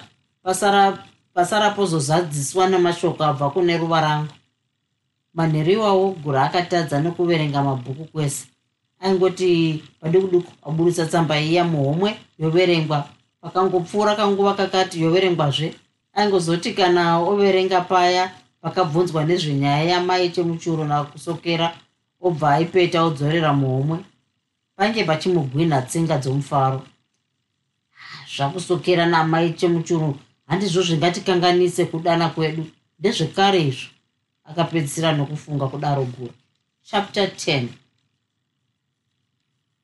Pasarapozozadziswa 1.34 2.68
nemashoko 2.68 3.24
abva 3.24 3.50
kune 3.50 3.78
ruva 3.78 4.00
rangu. 4.00 4.32
Manheru 5.34 5.72
iwawo 5.72 6.10
gura 6.10 6.42
akatadza 6.42 7.00
nokuverenga 7.00 7.62
mabhuku 7.62 8.04
kwese. 8.04 8.46
Aingoti 9.00 9.84
paduku 10.00 10.26
duku 10.26 10.52
aburisa 10.68 11.06
tsamba 11.06 11.40
iya 11.40 11.64
muhomwe 11.64 12.16
yoverengwa. 12.38 13.08
Pakangopfuura 13.40 14.16
kanguva 14.16 14.54
kakati 14.54 15.02
yoverengwazve. 15.02 15.74
Aingozoti 16.14 16.72
kana 16.72 17.18
overenga 17.18 17.80
paya 17.80 18.30
pakabvunzwa 18.60 19.24
nezvenyaya 19.24 19.84
yamai 19.84 20.30
chemuchuro 20.30 20.84
nakusokera 20.84 21.74
obva 22.26 22.48
aipeta 22.56 22.98
odzorera 23.06 23.52
muhomwe 23.60 23.98
pange 24.76 25.04
pachimugwinha 25.08 25.78
tsinga 25.88 26.16
dzomufaro. 26.22 26.80
Zvakusokera 28.34 29.04
namai 29.06 29.52
chemuchuru 29.58 30.08
handizvo 30.48 30.82
zvingatikanganise 30.82 31.84
kudana 31.92 32.26
kwedu 32.34 32.64
ndezvekare 32.98 33.60
izvo 33.70 33.88
akapedzisira 34.48 35.12
nokufunga 35.12 35.66
kudaro 35.72 36.04
gura 36.04 36.34
chapter 36.88 37.26
10 37.28 37.68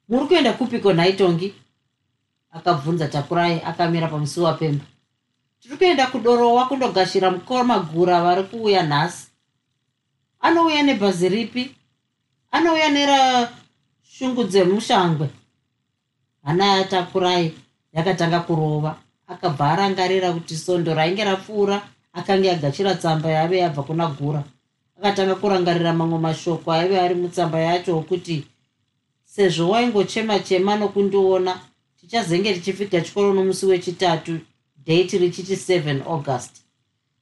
muri 0.08 0.26
kuenda 0.26 0.52
kupiko 0.52 0.92
nhaitongi 0.92 1.54
akabvunza 2.56 3.08
takurai 3.08 3.60
akamira 3.64 4.08
pamusi 4.08 4.40
wapemba. 4.40 4.84
Tiri 5.60 5.76
kuenda 5.76 6.06
kudorowa 6.06 6.66
kundogashira 6.68 7.30
mukomagura 7.30 8.20
vari 8.24 8.42
kuuya 8.42 8.82
nhasi. 8.82 9.26
Anouya 10.40 10.82
nebhazi 10.82 11.28
ripi 11.28 11.74
anouya 12.50 12.88
nerashungu 12.90 14.44
dzemushangwe. 14.44 15.28
Hana 16.44 16.64
yatakurai 16.76 17.54
yakatanga 17.92 18.40
kurova. 18.40 18.96
Akabva 19.26 19.70
arangarira 19.70 20.32
kuti 20.32 20.56
sondo 20.56 20.94
rainge 20.94 21.24
rapfuura 21.24 21.82
akanga 22.12 22.48
yagachira 22.48 22.94
tsamba 22.94 23.30
yave 23.30 23.58
yabva 23.58 23.82
kuna 23.82 24.06
gura. 24.06 24.44
Akatanga 24.98 25.34
kurangarira 25.34 25.92
mamwe 25.92 26.18
mashoko 26.18 26.72
aive 26.72 27.00
ari 27.00 27.14
mutsamba 27.14 27.58
yacho 27.58 27.98
okuti 27.98 28.46
sezvo 29.24 29.70
waingochema 29.70 30.38
chema 30.38 30.76
nokundiona 30.76 31.60
tichazenge 32.00 32.54
tichifika 32.54 33.00
chikoro 33.00 33.34
nomusi 33.34 33.66
wechitatu 33.66 34.40
date 34.76 35.18
richiti 35.18 35.54
7 35.54 36.02
august. 36.06 36.56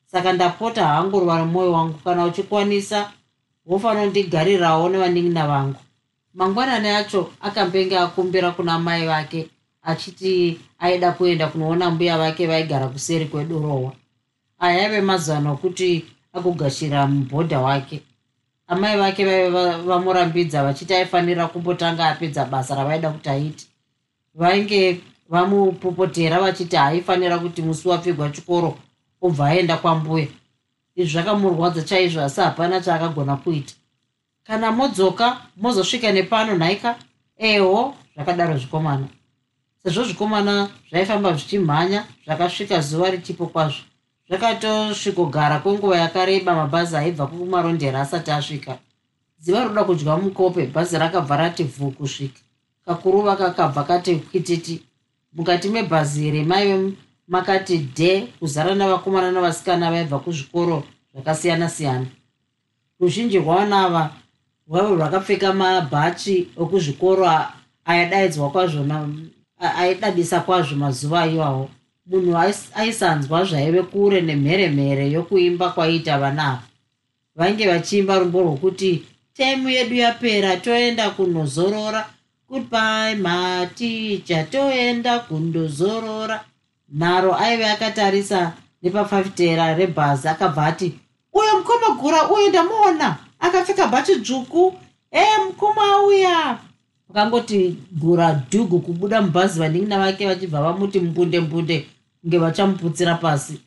Saka 0.07 0.33
ndapota 0.33 0.87
hangu 0.87 1.21
ruva 1.21 1.39
remwoyo 1.39 1.73
wangu 1.73 1.99
kana 2.05 2.25
uchikwanisa 2.25 3.13
wofanira 3.69 4.05
kundigarirawo 4.07 4.89
nevanin'ina 4.89 5.47
vangu. 5.47 5.81
Mangwanani 6.35 6.89
acho 6.89 7.31
akambenge 7.41 7.99
akumbira 7.99 8.51
kuna 8.51 8.79
mai 8.79 9.07
vake 9.07 9.49
achiti 9.83 10.61
aida 10.79 11.13
kuenda 11.13 11.47
kunoona 11.47 11.91
mbuya 11.91 12.19
vake 12.19 12.47
vaigara 12.47 12.89
kuseri 12.89 13.27
kwedorowa 13.27 13.93
aya 14.59 14.81
aive 14.85 15.01
mazano 15.01 15.53
okuti 15.53 16.05
akugashira 16.33 17.07
mubhodha 17.07 17.59
wake. 17.61 18.01
Amai 18.69 18.97
vake 18.99 19.25
vaive 19.25 19.83
vamurambidza 19.87 20.63
vachiti 20.65 20.95
aifanira 20.95 21.47
kumbotanga 21.47 22.09
apedza 22.09 22.45
basa 22.45 22.75
ravaida 22.75 23.11
kuti 23.11 23.29
aiti 23.29 23.67
vainge 24.35 25.01
vamupopotera 25.29 26.41
vachiti 26.41 26.77
haifanira 26.77 27.39
kuti 27.39 27.63
musi 27.63 27.89
wapfigwa 27.89 28.31
chikoro 28.31 28.79
obva 29.23 29.47
aenda 29.47 29.77
kwambuya 29.77 30.27
izvi 30.99 31.13
zvakamurwadza 31.13 31.83
chaizvo 31.83 32.23
asi 32.23 32.41
hapana 32.41 32.81
chaakagona 32.81 33.37
kuita. 33.37 33.75
Kana 34.47 34.73
modzoka 34.73 35.37
mozosvika 35.57 36.13
nepano 36.13 36.57
nhaika 36.57 36.99
eho 37.39 37.95
zvakadaro 38.15 38.59
zvikomana. 38.59 39.07
Sezvo 39.83 40.05
zvikomana 40.05 40.69
zvaifamba 40.91 41.33
zvichimhanya 41.33 42.05
zvakasvika 42.25 42.81
zuva 42.81 43.11
richipo 43.11 43.47
kwazvo. 43.47 43.83
Zvakatosvikogara 44.29 45.59
kwenguva 45.59 45.97
yakareba 45.97 46.55
mabhazi 46.55 46.97
aibva 46.97 47.27
kumarondera 47.27 48.01
asati 48.01 48.31
asvika. 48.31 48.79
Dziva 49.41 49.65
roda 49.65 49.85
kudya 49.85 50.17
mukope 50.17 50.67
bhazi 50.67 50.99
rakabva 50.99 51.37
rati 51.37 51.63
vhu 51.65 51.91
kusvika. 51.91 52.41
Kakuruva 52.87 53.37
kakabva 53.37 53.85
kati 53.85 54.17
kwititi. 54.17 54.83
Mukati 55.33 55.69
mebhazi 55.69 56.29
iri 56.29 56.45
maive 56.45 56.93
makati 57.29 57.79
dhe 57.79 58.27
kuzara 58.39 58.75
navakomana 58.75 59.33
navasikana 59.33 59.91
vaibva 59.91 60.19
kuzvikoro 60.19 60.85
zvakasiyana 61.13 61.69
siyana 61.69 62.07
ruzhinji 63.01 63.39
rwavana 63.39 63.85
ava 63.87 64.11
rwave 64.69 64.95
rwakapfeka 64.95 65.53
mabhachi 65.53 66.49
okuzvikoro 66.57 67.25
ayadaidzwa 67.85 68.51
kwazvo 68.51 68.83
aidadisa 69.61 70.41
kwazvo 70.41 70.77
mazuva 70.77 71.27
iwawo. 71.27 71.71
Munhu 72.07 72.37
aisanzwa 72.75 73.45
zvaive 73.45 73.83
kure 73.83 74.21
nemheremhere 74.21 75.11
yokuimba 75.11 75.71
kwaiita 75.71 76.19
vana 76.19 76.45
ava. 76.49 76.63
Vainge 77.37 77.67
vachiimba 77.67 78.19
rumbo 78.19 78.43
rwokuti 78.43 79.05
temu 79.35 79.71
yedu 79.71 79.95
yapera 79.95 80.57
toenda 80.57 81.11
kunozorora 81.11 82.09
goodby 82.49 83.15
maticha 83.23 84.45
toenda 84.45 85.19
kundozorora 85.19 86.45
nharo 86.93 87.35
aive 87.35 87.67
akatarisa 87.67 88.53
nepafafitera 88.83 89.75
rebhazi 89.75 90.29
akabva 90.29 90.67
ati 90.67 90.95
uyo 91.33 91.57
mukoma 91.59 92.01
gura 92.01 92.29
uyu 92.29 92.49
ndamuona. 92.49 93.17
Akapfeka 93.41 93.87
bhachi 93.87 94.15
dzvuku. 94.15 94.75
E 95.11 95.25
mukoma 95.47 95.83
auya. 95.83 96.59
Vakangoti 97.09 97.77
gura 97.93 98.33
dhugu 98.33 98.81
kubuda 98.81 99.23
mubhazi 99.23 99.61
vanin'ina 99.61 99.99
vake 99.99 100.27
vachibva 100.27 100.63
vamuti 100.63 101.01
mbunde 101.01 101.41
mbunde 101.41 101.87
kunge 102.21 102.39
vachamuputsira 102.39 103.15
pasi. 103.15 103.61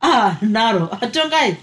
Ah 0.00 0.36
nharo 0.42 0.88
atongai. 1.00 1.56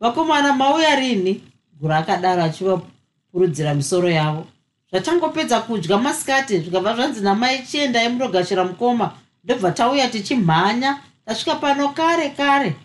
Vakomana 0.00 0.52
mauya 0.52 0.96
rini. 0.96 1.42
Gura 1.80 1.98
akadaro 1.98 2.42
achivapurudzira 2.42 3.74
misoro 3.74 4.10
yavo. 4.10 4.46
Zvatangopedza 4.90 5.60
kudya 5.60 5.98
masikati 5.98 6.58
zvikabva 6.58 6.94
zvanzi 6.94 7.20
namai 7.20 7.62
chiendai 7.62 8.08
munogashira 8.08 8.64
mukoma 8.64 9.12
ndobva 9.44 9.70
tauya 9.72 10.08
tichimhanya 10.08 11.00
tasvika 11.24 11.54
pano 11.54 11.88
kare 11.88 12.30
kare 12.30 12.76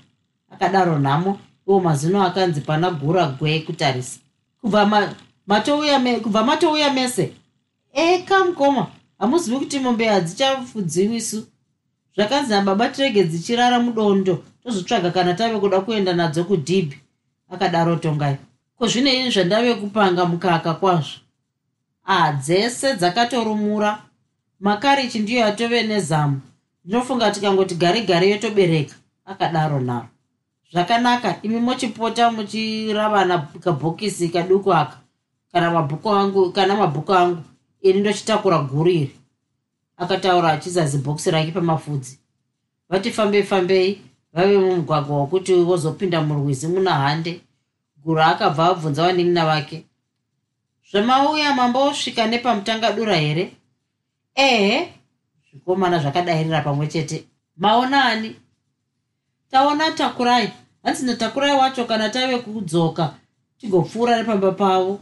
akadaro 0.51 0.99
nhamo 0.99 1.39
iwo 1.67 1.79
mazino 1.79 2.23
akanzi 2.23 2.61
pana 2.61 2.91
gura 2.91 3.27
gwe 3.27 3.59
kutarisa. 3.59 4.19
Kubva 4.61 4.85
matouya 6.45 6.89
mese 6.93 7.33
eka 7.93 8.45
mukoma 8.45 8.87
hamuzivi 9.19 9.59
kuti 9.59 9.79
mombe 9.79 10.07
hadzichafudziwisu 10.07 11.47
zvakanzi 12.15 12.51
nababa 12.51 12.89
tirege 12.89 13.23
dzichirara 13.23 13.79
mudondo 13.79 14.43
tozotsvaga 14.63 15.11
kana 15.11 15.33
tave 15.33 15.59
kuda 15.59 15.81
kuenda 15.81 16.13
nadzo 16.13 16.43
kudhibhi. 16.43 16.99
Akadaro 17.51 17.95
tongai 17.95 18.37
ko 18.77 18.87
zvine 18.87 19.19
ini 19.19 19.31
zvandave 19.31 19.75
kupanga 19.75 20.25
mukaka 20.25 20.73
kwazvo? 20.73 21.19
Ah 22.07 22.31
dzese 22.31 22.95
dzakatorumura 22.95 24.04
makarichi 24.65 25.19
ndiyo 25.19 25.39
yatove 25.39 25.84
nezamu. 25.84 26.41
Ndinofunga 26.86 27.32
tikangoti 27.32 27.75
gari 27.75 28.01
gari 28.01 28.32
yotobereka. 28.32 28.95
Akadaro 29.25 29.80
naro. 29.80 30.08
Zvakanaka 30.71 31.41
imi 31.41 31.60
mochipota 31.60 32.32
muchiravana 32.32 33.38
kabhokisi 33.38 34.30
kaduku 34.30 34.73
aka. 34.73 34.97
Kana 35.51 35.71
mabhuku 35.71 36.10
angu 36.12 36.51
kana 36.51 36.75
mabhuku 36.75 37.13
angu 37.13 37.43
ini 37.82 37.99
ndochitakura 37.99 38.60
guru 38.60 38.91
iri. 38.91 39.15
Akataura 39.97 40.51
achizazi 40.51 40.97
bhokisi 40.97 41.32
rake 41.32 41.51
pamafudzi. 41.51 42.19
Vati 42.89 43.12
fambei 43.12 43.43
fambei 43.43 44.01
vave 44.34 44.58
mumugwagwa 44.58 45.17
wokuti 45.17 45.54
vozopinda 45.54 46.21
murwizi 46.21 46.67
muna 46.67 46.93
hande. 46.93 47.41
Guru 48.04 48.21
akabva 48.21 48.69
abvunza 48.69 49.04
vanin'ina 49.04 49.45
vake 49.45 49.86
zvamauya 50.91 51.54
mambosvika 51.54 52.28
nepamutangadura 52.28 53.15
here 53.15 53.51
ehe. 54.36 54.93
Zvikomana 55.50 56.00
zvakadayirira 56.00 56.62
pamwe 56.62 56.88
chete. 56.88 57.26
Maona 57.58 58.06
ani 58.06 58.36
taona 59.52 59.91
takurai. 59.91 60.52
Hanzi 60.84 61.06
natakurai 61.06 61.58
wacho 61.58 61.86
kana 61.86 62.10
tave 62.10 62.38
kudzoka 62.38 63.13
tigopfuura 63.58 64.17
nepamba 64.17 64.52
pavo. 64.52 65.00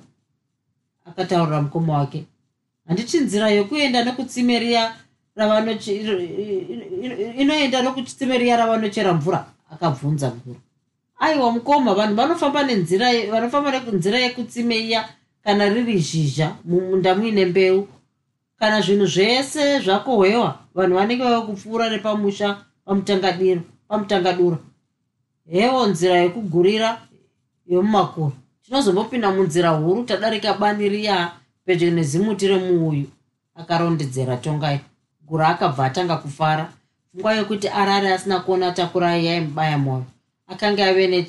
Akataurira 1.06 1.62
mukoma 1.62 1.98
wake. 1.98 2.26
Handiti 2.88 3.20
nzira 3.20 3.50
yokuenda 3.50 4.06
nokutsimeriya 4.06 4.94
inoenda 7.38 7.82
nokutsimeriya 7.82 8.58
ravanochera 8.58 9.14
mvura. 9.14 9.46
Akabvunza 9.72 10.30
guru 10.30 10.60
aiwa 11.24 11.52
mukoma 11.52 11.94
vanhu 11.94 12.16
vanofamba 12.16 12.64
nenzira 12.64 13.08
vanofamba 13.32 13.72
nenzira 13.72 14.20
yekutsimeiya 14.20 15.10
kana 15.44 15.70
riri 15.70 15.98
zhizha 15.98 16.56
mumunda 16.66 17.16
muine 17.16 17.46
mbeu 17.46 17.88
kana 18.64 18.82
zvinhu 18.82 19.06
zvese 19.06 19.80
zvakohwewa 19.80 20.60
vanhu 20.76 20.96
vanenge 20.96 21.24
vava 21.24 21.42
kupfuura 21.42 21.90
nepamusha 21.90 22.58
pamutangadura 23.88 24.58
hewo 25.52 25.88
nzira 25.88 26.16
yekugurira 26.18 27.02
yomumakuru 27.68 28.32
tinozombopinda 28.66 29.32
munzira 29.32 29.70
huru 29.70 30.04
tadarika 30.04 30.54
bani 30.54 30.90
riya 30.90 31.32
pedyo 31.66 31.92
nezimuti 31.92 32.48
remuuyu 32.48 33.08
akarondedzera 33.56 34.38
tongai 34.38 34.80
gura 35.28 35.48
akabva 35.48 35.86
atanga 35.86 36.16
kufara. 36.18 36.70
Pfungwa 37.12 37.36
yokuti 37.36 37.68
arare 37.68 38.14
asina 38.14 38.40
kuona 38.40 38.72
takurai 38.72 39.26
yaimubaya 39.26 39.78
mwoyo. 39.78 40.06
Akanga 40.48 40.88
ave 40.88 41.28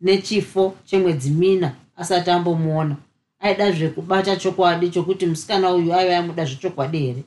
nechifo 0.00 0.74
chemwedzi 0.84 1.30
mina 1.30 1.72
asati 1.96 2.30
ambomuona 2.30 2.96
aida 3.40 3.72
zvekubata 3.72 4.36
chokwadi 4.36 4.90
chokuti 4.90 5.26
musikana 5.26 5.72
uyu 5.72 5.94
aive 5.94 6.16
amuda 6.16 6.44
zvechokwadi 6.44 6.98
here? 6.98 7.24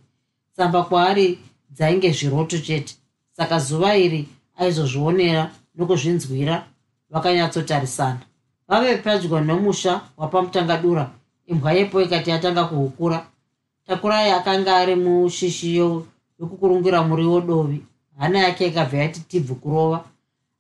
Tsamba 0.56 0.84
kwaari 0.84 1.40
dzainge 1.70 2.12
zviroto 2.12 2.58
chete. 2.58 2.96
Saka 3.38 3.60
zuva 3.60 3.98
iri 3.98 4.28
aizozvionera 4.58 5.52
nokuzvinzwira 5.76 6.66
vakanyatsotarisana 7.10 8.22
vave 8.68 8.98
pedyo 8.98 9.40
nomusha 9.40 10.02
wapamutangadura 10.18 11.12
imbwa 11.48 11.72
yepo 11.74 12.02
ikati 12.02 12.30
yatanga 12.30 12.64
kuhukura. 12.64 13.26
Takurai 13.88 14.32
akanga 14.32 14.76
ari 14.76 14.96
mushishiyo 14.96 16.06
yokukurungira 16.40 17.04
muriwo 17.04 17.42
dovi 17.42 17.82
hana 18.18 18.40
yake 18.40 18.68
ikabva 18.68 18.98
yati 18.98 19.20
tibvu 19.20 19.56
kurova 19.56 20.04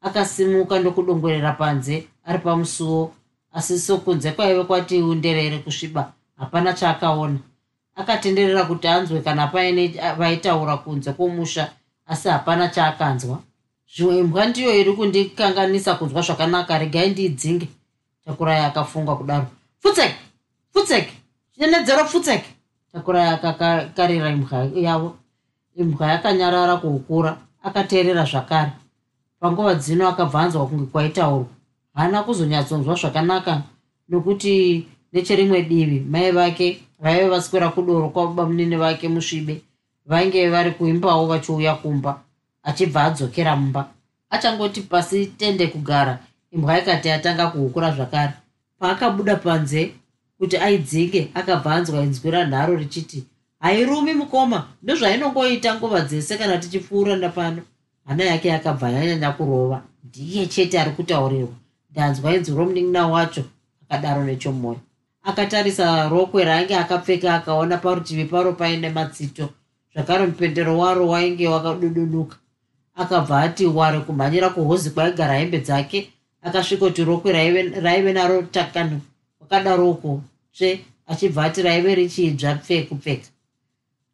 akasimuka 0.01 0.79
ndokudongorera 0.79 1.51
panze 1.51 2.07
ari 2.25 2.39
pamusuwo 2.39 3.13
asi 3.53 3.79
sokunze 3.79 4.31
kwaive 4.31 4.63
kwati 4.63 5.01
underere 5.01 5.57
kusviba 5.57 6.13
hapana 6.37 6.73
chaakaona. 6.73 7.39
Akatenderera 7.95 8.63
kuti 8.63 8.87
anzwe 8.87 9.21
kana 9.21 9.47
paine 9.47 9.87
vaitaura 10.17 10.77
kunze 10.77 11.13
kwomusha 11.13 11.71
asi 12.07 12.29
hapana 12.29 12.67
chaakanzwa. 12.67 13.39
Zvimwe 13.95 14.17
imbwa 14.17 14.45
ndiyo 14.45 14.75
iri 14.79 14.93
kundikanganisa 14.93 15.95
kunzwa 15.95 16.21
zvakanaka 16.21 16.77
regai 16.77 17.09
ndiidzinge 17.09 17.67
takurai 18.25 18.65
akafunga 18.65 19.15
kudaro. 19.15 19.45
Futseke 19.79 20.15
futseke 20.73 21.13
chinenedzero 21.53 22.05
futseke 22.05 22.49
takurai 22.93 23.27
akakarira 23.27 24.29
imbwa 24.29 24.69
yavo. 24.75 25.15
Imbwa 25.75 26.07
yakanyarara 26.07 26.77
kuukura 26.77 27.37
akateerera 27.63 28.25
zvakare. 28.25 28.71
Panguva 29.39 29.75
dzino 29.75 30.07
akabva 30.07 30.41
anzwa 30.41 30.67
kunge 30.67 30.85
kwaitaurwa 30.85 31.60
haana 31.93 32.23
kuzonyatsonzwa 32.23 32.95
zvakanaka 32.95 33.61
nokuti 34.09 34.85
necherimwe 35.13 35.61
divi 35.61 35.99
mai 35.99 36.31
vake 36.31 36.67
vaive 36.99 37.29
vaswera 37.29 37.69
kudoro 37.69 38.09
kwababa 38.09 38.45
munini 38.45 38.75
vake 38.75 39.09
musvibe 39.09 39.61
vainge 40.05 40.49
vari 40.49 40.71
kuimbawo 40.71 41.27
vachiuya 41.27 41.75
kumba 41.75 42.21
achibva 42.63 43.03
adzokera 43.03 43.55
mumba. 43.55 43.89
Achangoti 44.29 44.81
pasi 44.81 45.25
tende 45.25 45.67
kugara 45.67 46.19
imbwa 46.51 46.79
ikati 46.79 47.09
atanga 47.09 47.47
kuhukura 47.47 47.91
zvakare. 47.91 48.33
Paakabuda 48.79 49.35
panze 49.35 49.91
kuti 50.37 50.57
aidzinge 50.57 51.31
akabva 51.33 51.75
anzwa 51.75 52.03
inzwi 52.03 52.31
ranharo 52.31 52.75
richiti 52.75 53.23
hairumi 53.59 54.13
mukoma 54.13 54.67
ndozvainongoita 54.83 55.75
nguva 55.75 56.01
dzese 56.01 56.37
kana 56.37 56.57
tichipfuura 56.57 57.15
napano 57.15 57.61
hana 58.05 58.23
yake 58.23 58.47
yakabva 58.47 58.89
yanyanya 58.89 59.31
kurova. 59.31 59.81
Ndiye 60.03 60.45
chete 60.47 60.79
ari 60.79 60.91
kutaurirwa 60.91 61.60
ndanzwa 61.91 62.35
inzwi 62.35 62.55
romunin'ina 62.57 63.07
wacho 63.07 63.43
akadaro 63.83 64.23
nechomwoyo. 64.23 64.79
Akatarisa 65.23 66.09
rokwe 66.09 66.43
rainge 66.43 66.75
akapfeka 66.75 67.33
akaona 67.33 67.77
parutivi 67.77 68.25
paro 68.25 68.53
paine 68.53 68.89
matsito. 68.89 69.49
Zvakare 69.93 70.25
mupendero 70.25 70.77
waro 70.77 71.07
wainge 71.07 71.47
wakadududuka 71.47 72.35
akabva 72.95 73.41
ati 73.41 73.65
ware 73.65 73.99
kumhanyira 73.99 74.49
kuhozi 74.49 74.89
kwaigara 74.89 75.33
hembe 75.39 75.59
dzake 75.59 76.09
akasvikoti 76.41 77.03
rokwe 77.03 77.31
raive 77.81 78.13
naro 78.13 78.41
takano 78.41 79.01
wakadaroko 79.39 80.21
tsve 80.53 80.85
achibva 81.07 81.43
ati 81.43 81.61
raive 81.61 81.95
richidzva 81.95 82.55
pfe 82.55 82.83
kupfeka. 82.83 83.29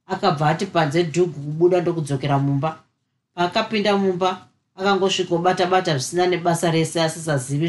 Akabva 0.07 0.49
ati 0.49 0.65
panze 0.65 1.03
dhugu 1.03 1.39
kubuda 1.39 1.81
ndokudzokera 1.81 2.39
mumba. 2.39 2.79
Paakapinda 3.35 3.97
mumba 3.97 4.47
akangosvikobata 4.77 5.65
bata 5.65 5.91
zvisina 5.97 6.27
nebasa 6.27 6.71
rese 6.71 7.01
asisazivi 7.01 7.67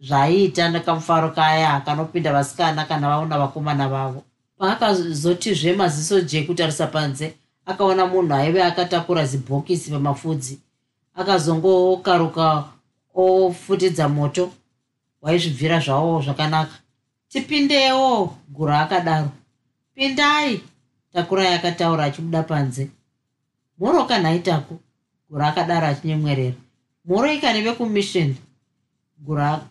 zvaiita 0.00 0.68
nekamufaro 0.68 1.30
kaya 1.30 1.80
kanopinda 1.80 2.32
vasikana 2.32 2.84
kana 2.84 3.08
vaona 3.08 3.38
vakomana 3.38 3.88
vavo. 3.88 4.22
Paakazotizve 4.58 5.72
maziso 5.72 6.20
je 6.20 6.42
kutarisa 6.42 6.86
panze 6.86 7.34
akaona 7.66 8.06
munhu 8.06 8.34
aive 8.34 8.62
akatakura 8.62 9.24
zibhokisi 9.24 9.90
pamafudzi. 9.90 10.58
Akazongokaruka 11.14 12.64
ofutidza 13.14 14.08
moto 14.08 14.50
waizvibvira 15.22 15.80
zvavo 15.80 16.22
zvakanaka. 16.22 16.76
Tipindewo 17.28 18.34
gura 18.48 18.80
akadaro. 18.80 19.30
Pindai 19.94 20.60
takurai 21.12 21.54
akataura 21.54 22.04
achibuda 22.04 22.42
panze. 22.42 22.90
Moroka 23.78 24.18
nhaitako 24.18 24.78
gura 25.34 25.48
akadaro 25.48 25.86
achinyemwerera. 25.86 26.54
Moroika 27.04 27.52
nevekumishoni 27.52 28.36
gura 29.18 29.66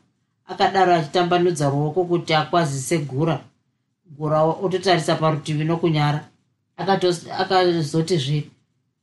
akadaro 0.46 0.94
achitambanudza 0.94 1.70
ruoko 1.70 2.06
kuti 2.06 2.34
akwazise 2.34 2.98
gura. 2.98 3.40
Gura 4.06 4.44
ototarisa 4.44 5.16
parutivi 5.16 5.64
nokunyara 5.64 6.28
akazotizve 6.78 8.50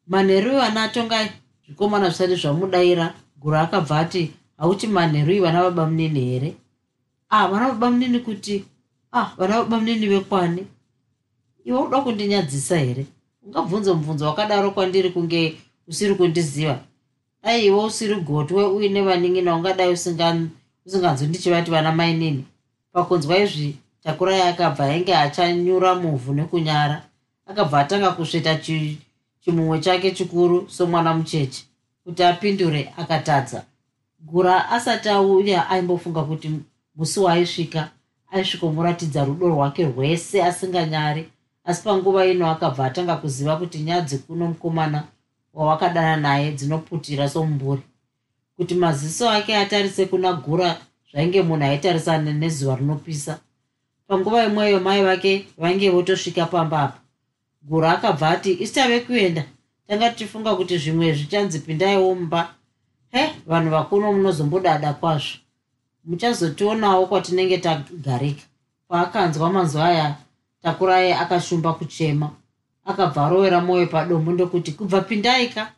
manheru 0.06 0.52
ivana 0.52 0.82
atongai 0.82 1.30
zvikomana 1.64 2.08
zvisati 2.10 2.36
zvamudayira 2.36 3.14
gura 3.40 3.60
akabva 3.60 3.98
ati 3.98 4.32
hauti 4.58 4.86
manheru 4.86 5.32
ivana 5.32 5.62
baba 5.62 5.86
munini 5.86 6.20
here? 6.20 6.54
Ah 7.30 7.48
vana 7.48 7.68
baba 7.68 7.90
munini 7.90 8.18
kuti 8.18 8.64
ah 9.12 9.32
vana 9.38 9.64
baba 9.64 9.80
munini 9.80 10.06
vekwani. 10.06 10.66
Iwe 11.64 11.78
uda 11.78 12.00
kundinyadzisa 12.00 12.78
here? 12.78 13.06
Ungabvunza 13.42 13.94
mubvunzo 13.94 14.26
wakadaro 14.26 14.70
kwandiri 14.70 15.10
kunge 15.10 15.56
usiri 15.90 16.14
kundiziva. 16.14 16.78
Dai 17.42 17.66
iwe 17.66 17.84
usiri 17.84 18.14
gotwe 18.20 18.64
uine 18.64 19.02
vanin'ina 19.02 19.54
ungadai 19.56 19.92
usinganzwi 19.92 21.26
ndichivati 21.28 21.70
vana 21.70 21.92
mainini 21.92 22.44
pakunzwa 22.92 23.38
izvi 23.38 23.76
takurai 24.02 24.40
akabva 24.40 24.84
ainge 24.84 25.14
achanyura 25.16 25.94
muvhu 25.94 26.34
nekunyara. 26.34 27.02
Akabva 27.46 27.80
atanga 27.80 28.10
kusveta 28.10 28.56
chimumwe 29.40 29.80
chake 29.80 30.10
chikuru 30.10 30.68
somwana 30.68 31.14
mucheche 31.14 31.64
kuti 32.04 32.22
apindure 32.22 32.92
akatadza. 32.96 33.64
Gura 34.20 34.70
asati 34.70 35.08
auya 35.08 35.68
aimbofunga 35.70 36.22
kuti 36.22 36.50
musi 36.96 37.20
waaisvika 37.20 37.90
aisvikomuratidza 38.32 39.24
rudo 39.24 39.48
rwake 39.48 39.84
rwese 39.84 40.42
asinganyari. 40.44 41.28
Asi 41.64 41.82
panguva 41.82 42.26
ino 42.26 42.50
akabva 42.50 42.84
atanga 42.84 43.16
kuziva 43.16 43.56
kuti 43.56 43.78
nyadzi 43.78 44.18
kuno 44.18 44.46
mukomana 44.46 45.04
wawakadana 45.54 46.16
naye 46.16 46.52
dzinoputira 46.52 47.28
somumburi. 47.28 47.82
Kuti 48.56 48.74
maziso 48.74 49.30
ake 49.30 49.56
atarise 49.56 50.06
kuna 50.06 50.32
gura 50.32 50.76
zvainge 51.10 51.42
munhu 51.42 51.64
aitarisana 51.64 52.32
nezuva 52.32 52.76
rinopisa. 52.76 53.40
Panguva 54.08 54.44
imweyo 54.44 54.80
mai 54.80 55.02
vake 55.02 55.46
vainge 55.58 55.90
votosvika 55.90 56.46
pamba 56.46 56.82
apa 56.82 56.98
gura 57.62 57.92
akabva 57.92 58.30
ati 58.30 58.52
isitave 58.52 59.00
kuenda? 59.00 59.44
Tanga 59.88 60.10
tichifunga 60.10 60.56
kuti 60.56 60.78
zvimwe 60.78 61.12
zvichanzi 61.12 61.58
pindaiwo 61.58 62.14
mumba 62.14 62.54
he 63.12 63.30
vanhu 63.46 63.70
vakuno 63.70 64.12
munozombodada 64.12 64.92
kwazvo. 64.92 65.38
Muchazotionawo 66.04 67.06
kwatinenge 67.06 67.58
tagarika. 67.58 68.42
Paakanzwa 68.88 69.50
mazuva 69.50 69.84
aya 69.88 70.16
takurai 70.62 71.12
akashumba 71.12 71.72
kuchema 71.72 72.30
akabva 72.90 73.26
arovera 73.26 73.60
mwoyo 73.60 73.86
padombo 73.86 74.32
ndokuti 74.32 74.72
kubva 74.72 75.00
pindaika 75.00 75.72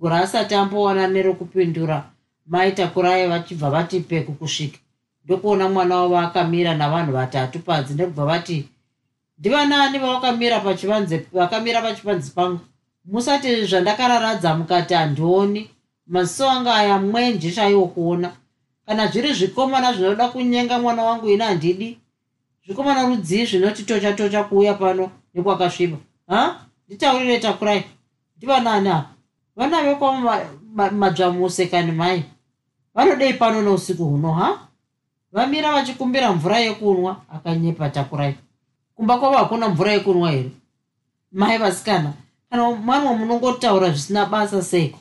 gura 0.00 0.20
asati 0.20 0.54
ambowana 0.54 1.06
nerokupindura 1.06 2.10
mai 2.46 2.72
takurai 2.72 3.28
vachibva 3.28 3.70
vati 3.70 4.00
peku 4.00 4.32
kusvika. 4.32 4.78
Ndokuona 5.24 5.68
mwana 5.68 5.96
wavo 5.96 6.18
akamira 6.18 6.74
navanhu 6.74 7.12
vatatu 7.12 7.58
padzi 7.58 7.94
ndokubva 7.94 8.24
vati 8.24 8.68
ndivanani 9.38 9.98
vavakamira 9.98 10.60
pachivanze 10.60 11.26
vakamira 11.32 11.82
pachivanze 11.82 12.32
pangu? 12.34 12.60
Musati 13.04 13.66
zvandakararadza 13.66 14.56
mukati 14.56 14.94
handioni. 14.94 15.70
Maziso 16.06 16.50
anga 16.50 16.74
aya 16.74 16.98
mwenje 16.98 17.52
chaiwo 17.52 17.86
kuona. 17.86 18.32
Kana 18.86 19.06
zviri 19.06 19.32
zvikomana 19.34 19.92
zvinoda 19.92 20.28
kunyenga 20.28 20.78
mwana 20.78 21.02
wangu 21.02 21.28
ina 21.28 21.44
handidi? 21.44 21.98
Zvikomana 22.66 23.06
rudzii 23.06 23.46
zvinoti 23.46 23.82
tocha 23.82 24.12
tocha 24.12 24.44
kuuya 24.44 24.74
pano 24.74 25.10
nekwakasviba 25.34 25.96
ha? 26.30 26.60
Nditaurire 26.88 27.38
takurai. 27.38 27.84
Ndivanani 28.36 28.88
apa 28.88 29.08
vana 29.56 29.82
vekwamo 29.82 30.32
madzvamuse 30.92 31.66
kani 31.66 31.92
mai? 31.92 32.24
Vanodei 32.94 33.34
pano 33.34 33.62
neusiku 33.62 34.04
huno 34.04 34.32
ha? 34.32 34.58
Vamira 35.32 35.72
vachikumbira 35.72 36.32
mvura 36.32 36.58
yekunwa 36.58 37.16
akanyepa 37.34 37.90
takurai. 37.90 38.34
Kumba 38.94 39.18
kwavo 39.18 39.36
hakuna 39.36 39.68
mvura 39.68 39.92
yekunwa 39.92 40.30
here? 40.30 40.50
Mai 41.32 41.58
vasikana 41.58 42.12
kana 42.50 42.70
mwanwa 42.70 43.14
munongotaura 43.14 43.88
zvisina 43.90 44.26
basa 44.26 44.62
seiko? 44.62 44.98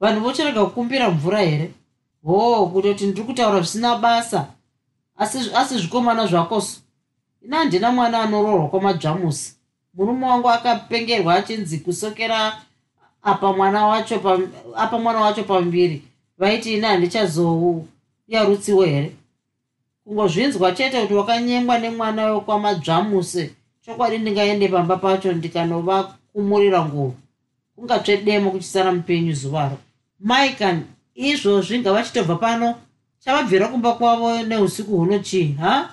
Vanhu 0.00 0.20
vochirega 0.20 0.64
kukumbira 0.64 1.10
mvura 1.10 1.40
here? 1.40 1.72
Hoo 2.24 2.66
kutoti 2.66 3.06
ndiri 3.06 3.26
kutaura 3.26 3.58
zvisina 3.58 3.96
basa. 3.96 4.46
Asi 5.16 5.78
zvikomana 5.78 6.26
zvakoso 6.26 6.80
ina 7.42 7.56
handina 7.56 7.92
mwana 7.92 8.22
anoroorwa 8.22 8.68
kwamadzvamusi 8.68 9.56
murume 9.94 10.26
wangu 10.26 10.50
akapengerwa 10.50 11.34
achinzi 11.34 11.78
kusokera 11.78 12.56
apa 13.22 13.52
mwana 13.52 13.86
wacho 13.86 14.42
apa 14.76 14.98
mwana 14.98 15.20
wacho 15.20 15.44
pambiri. 15.44 16.02
Vaiti 16.38 16.74
ina 16.74 16.88
handichazouya 16.88 18.44
rutsiwo 18.46 18.84
here? 18.84 19.12
Kungozvinzwa 20.04 20.72
chete 20.72 21.00
kuti 21.02 21.14
wakanyengwa 21.14 21.78
nemwana 21.78 22.32
wekwamadzvamuse 22.32 23.50
chokwadi 23.84 24.18
ndingaende 24.18 24.68
pamba 24.68 24.96
pacho 24.96 25.32
ndikanovakumurira 25.32 26.84
nguvu 26.84 27.14
kungatsve 27.76 28.16
demo 28.16 28.50
kuchisara 28.50 28.92
mupenyu 28.92 29.32
zuvaro 29.32 29.78
maikan 30.20 30.82
izvozvi 31.14 31.78
ngavachitobva 31.78 32.36
pano? 32.36 32.74
Chavabvira 33.24 33.68
kumba 33.68 33.92
kwavo 33.92 34.42
neusiku 34.42 34.96
huno 34.96 35.18
chii 35.18 35.52
ha? 35.52 35.90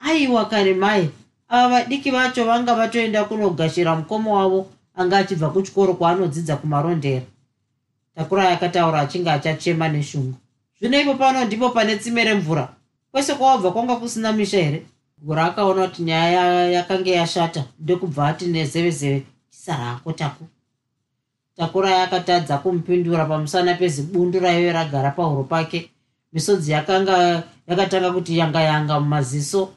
Aiwa 0.00 0.44
kare 0.44 0.74
mai 0.74 1.10
ava 1.48 1.68
vadiki 1.68 2.10
vacho 2.10 2.44
vanga 2.44 2.74
vatoenda 2.74 3.24
kunogashira 3.24 3.96
mukoma 3.96 4.30
wavo 4.30 4.66
anga 4.96 5.18
achibva 5.18 5.50
kuchikoro 5.50 5.94
kwaanodzidza 5.94 6.56
kumarondera. 6.56 7.22
Takurai 8.14 8.52
akataura 8.52 9.00
achinge 9.00 9.30
achachema 9.30 9.88
neshungu. 9.88 10.34
Zvino 10.80 11.00
ipo 11.00 11.14
pano 11.14 11.44
ndipo 11.44 11.70
pane 11.70 11.96
tsime 11.96 12.24
remvura. 12.24 12.68
Kwese 13.12 13.34
kwawabva 13.34 13.72
kwanga 13.72 13.96
kusina 13.96 14.32
misha 14.32 14.58
here? 14.58 14.86
Gura 15.22 15.44
akaona 15.44 15.86
kuti 15.86 16.02
nyaya 16.02 16.70
yakanga 16.70 17.10
yashata 17.10 17.64
ndokubva 17.80 18.28
ati 18.28 18.46
nezevezeve 18.46 19.22
chisarako 19.50 20.12
taku. 20.12 20.44
Takura 21.56 21.90
yakatadza 21.90 22.58
kumupindura 22.58 23.24
pamusana 23.24 23.74
pezibundu 23.74 24.40
raive 24.40 24.72
ragara 24.72 25.10
pahuro 25.10 25.44
pake. 25.44 25.90
Misodzi 26.32 26.72
yakanga 26.72 27.42
yakatanga 27.66 28.12
kuti 28.12 28.38
yanga 28.38 28.60
yanga 28.60 29.00
mumaziso 29.00 29.72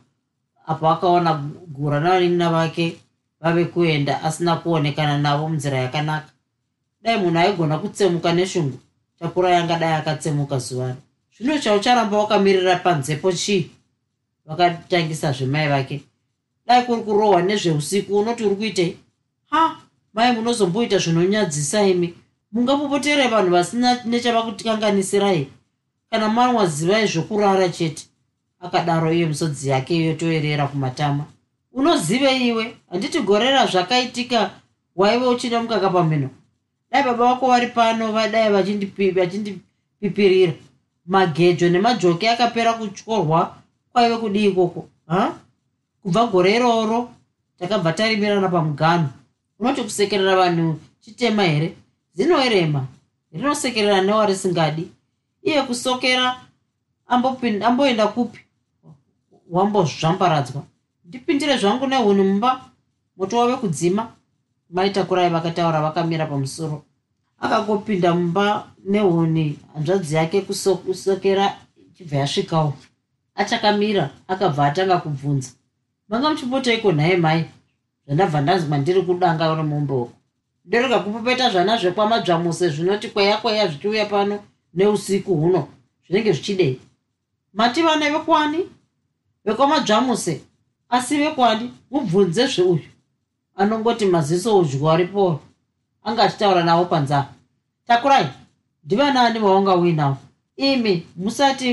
apo 0.67 0.89
akaona 0.89 1.33
gura 1.67 1.99
navanin'ina 1.99 2.49
vake 2.49 2.95
vave 3.41 3.65
kuenda 3.65 4.23
asina 4.23 4.55
kuonekana 4.55 5.17
navo 5.17 5.49
munzira 5.49 5.77
yakanaka. 5.77 6.29
Dai 7.01 7.17
munhu 7.17 7.39
aigona 7.39 7.77
kutsemuka 7.77 8.33
neshungu 8.33 8.79
takura 9.19 9.49
yanga 9.49 9.79
dai 9.79 9.93
akatsemuka 9.93 10.59
zuvaro. 10.59 10.95
Zvino 11.37 11.59
chaucharamba 11.59 12.17
wakamirira 12.17 12.75
panzepo 12.75 13.31
chii? 13.31 13.71
Vakatangisa 14.45 15.31
zvemai 15.31 15.67
vake. 15.67 16.03
Dai 16.65 16.85
kuri 16.85 17.01
kurohwa 17.01 17.41
nezveusiku 17.41 18.17
unoti 18.17 18.43
uri 18.43 18.55
kuitei 18.55 18.97
ha 19.49 19.77
mai 20.13 20.31
munozomboita 20.31 20.97
zvinonyadzisa 20.97 21.81
imi. 21.81 22.13
Mungapopotere 22.51 23.27
vanhu 23.27 23.51
vasina 23.51 24.03
nechavakutikanganisirai 24.05 25.47
kana 26.09 26.29
manwazivai 26.29 27.07
zvokurara 27.07 27.69
chete 27.69 28.05
akadaro 28.59 29.13
iye 29.13 29.25
misodzi 29.25 29.69
yake 29.69 30.05
yotoerera 30.05 30.67
kumatama. 30.67 31.25
Unozive 31.73 32.37
iwe? 32.37 32.77
Handiti 32.89 33.21
gorera 33.21 33.67
zvakaitika 33.67 34.51
waive 34.95 35.27
uchida 35.27 35.61
mukaka 35.61 35.89
pamhino? 35.89 36.29
Dai 36.91 37.03
baba 37.03 37.25
vako 37.25 37.47
vari 37.47 37.67
pano 37.67 38.11
vadai 38.11 38.51
vachindipipirira. 38.51 40.53
Magejo 41.05 41.69
nemajoki 41.69 42.27
akapera 42.27 42.73
kutyorwa 42.73 43.55
kwaive 43.93 44.17
kudii 44.17 44.45
ikoko 44.45 44.87
ha? 45.07 45.33
Kubva 46.03 46.27
gore 46.27 46.55
iroro 46.55 47.09
takabva 47.59 47.93
tarimirana 47.93 48.49
pamuganho 48.49 49.09
unoti 49.59 49.83
kusekerera 49.83 50.35
vanhu 50.35 50.79
chitema 50.99 51.43
here? 51.43 51.75
Zinoerema 52.13 52.87
rinosekerera 53.31 54.01
newarisingadi. 54.01 54.87
Iye 55.43 55.61
kusokera 55.61 56.41
amboenda 57.07 58.07
kupi 58.07 58.39
wambozvambaradzwa 59.49 60.63
ndipindire 61.05 61.57
zvangu 61.57 61.87
nehuni 61.87 62.23
mumba 62.23 62.61
moto 63.17 63.37
wave 63.37 63.55
kudzima 63.55 64.11
maitakurai 64.69 65.29
vakataura 65.29 65.81
vakamira 65.81 66.25
pamusoro. 66.25 66.83
Akangopinda 67.39 68.15
mumba 68.15 68.67
nehuni 68.85 69.59
hanzvadzi 69.73 70.15
yake 70.15 70.41
kusokera 70.85 71.57
ichibva 71.77 72.17
yasvikawo. 72.17 72.73
Achakamira 73.35 74.09
akabva 74.27 74.65
atanga 74.65 74.97
kubvunza. 74.97 75.51
Manga 76.09 76.29
muchimbotaiko 76.29 76.91
nhaye 76.91 77.17
mai. 77.17 77.45
Zvandabva 78.05 78.41
ndanzi 78.41 78.67
mandiri 78.67 79.01
kudanga 79.01 79.55
remumboko 79.55 80.17
ndorega 80.67 80.99
kupopeta 80.99 81.49
zvana 81.49 81.77
zvekwamadzvamuse 81.77 82.69
zvinoti 82.69 83.07
kweya 83.09 83.37
kweya 83.37 83.67
zvichiuya 83.67 84.05
pano 84.05 84.39
neusiku 84.73 85.35
huno 85.35 85.67
zvinenge 86.05 86.31
zvichidei. 86.33 86.79
Mati 87.53 87.81
vana 87.81 88.09
vekwani 88.09 88.59
vekwamadzvamuse 89.47 90.33
asi 90.89 91.17
vekwani 91.17 91.65
mubvunze 91.91 92.47
zveuyu 92.47 92.89
anongoti 93.55 94.05
maziso 94.05 94.59
udyu 94.59 94.89
aripo 94.89 95.39
anga 96.03 96.23
achitaura 96.23 96.63
navo 96.63 96.85
panzaa 96.85 97.25
takurai 97.87 98.27
ndivanani 98.83 99.39
vaunga 99.39 99.75
uinavo 99.75 100.17
imi 100.57 100.93
musati 101.15 101.69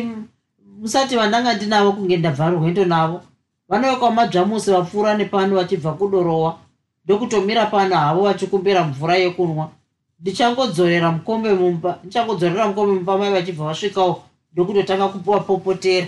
musati 0.80 1.16
vandanga 1.16 1.54
ndinavo 1.54 1.92
kunge 1.92 2.16
ndabva 2.16 2.50
rwendo 2.50 2.84
navo. 2.84 3.20
Vanovekaumadzvamuse 3.68 4.72
vapfuura 4.72 5.14
nepano 5.14 5.56
vachibva 5.56 5.92
kudorowa. 5.92 6.58
Ndokutomira 7.04 7.66
pano 7.66 7.96
havo 7.96 8.22
vachikumbira 8.22 8.84
mvura 8.84 9.16
yekunwa. 9.16 9.70
Ndichangodzorera 10.20 11.12
mukombe 11.12 11.54
mumba 11.54 11.98
ndichangodzorera 12.04 12.68
mukombe 12.68 12.92
mumba 12.94 13.18
mai 13.18 13.32
vachibva 13.32 13.64
vasvikawo 13.64 14.22
ndokutotanga 14.52 15.08
kupuwa 15.08 15.40
popotera 15.40 16.06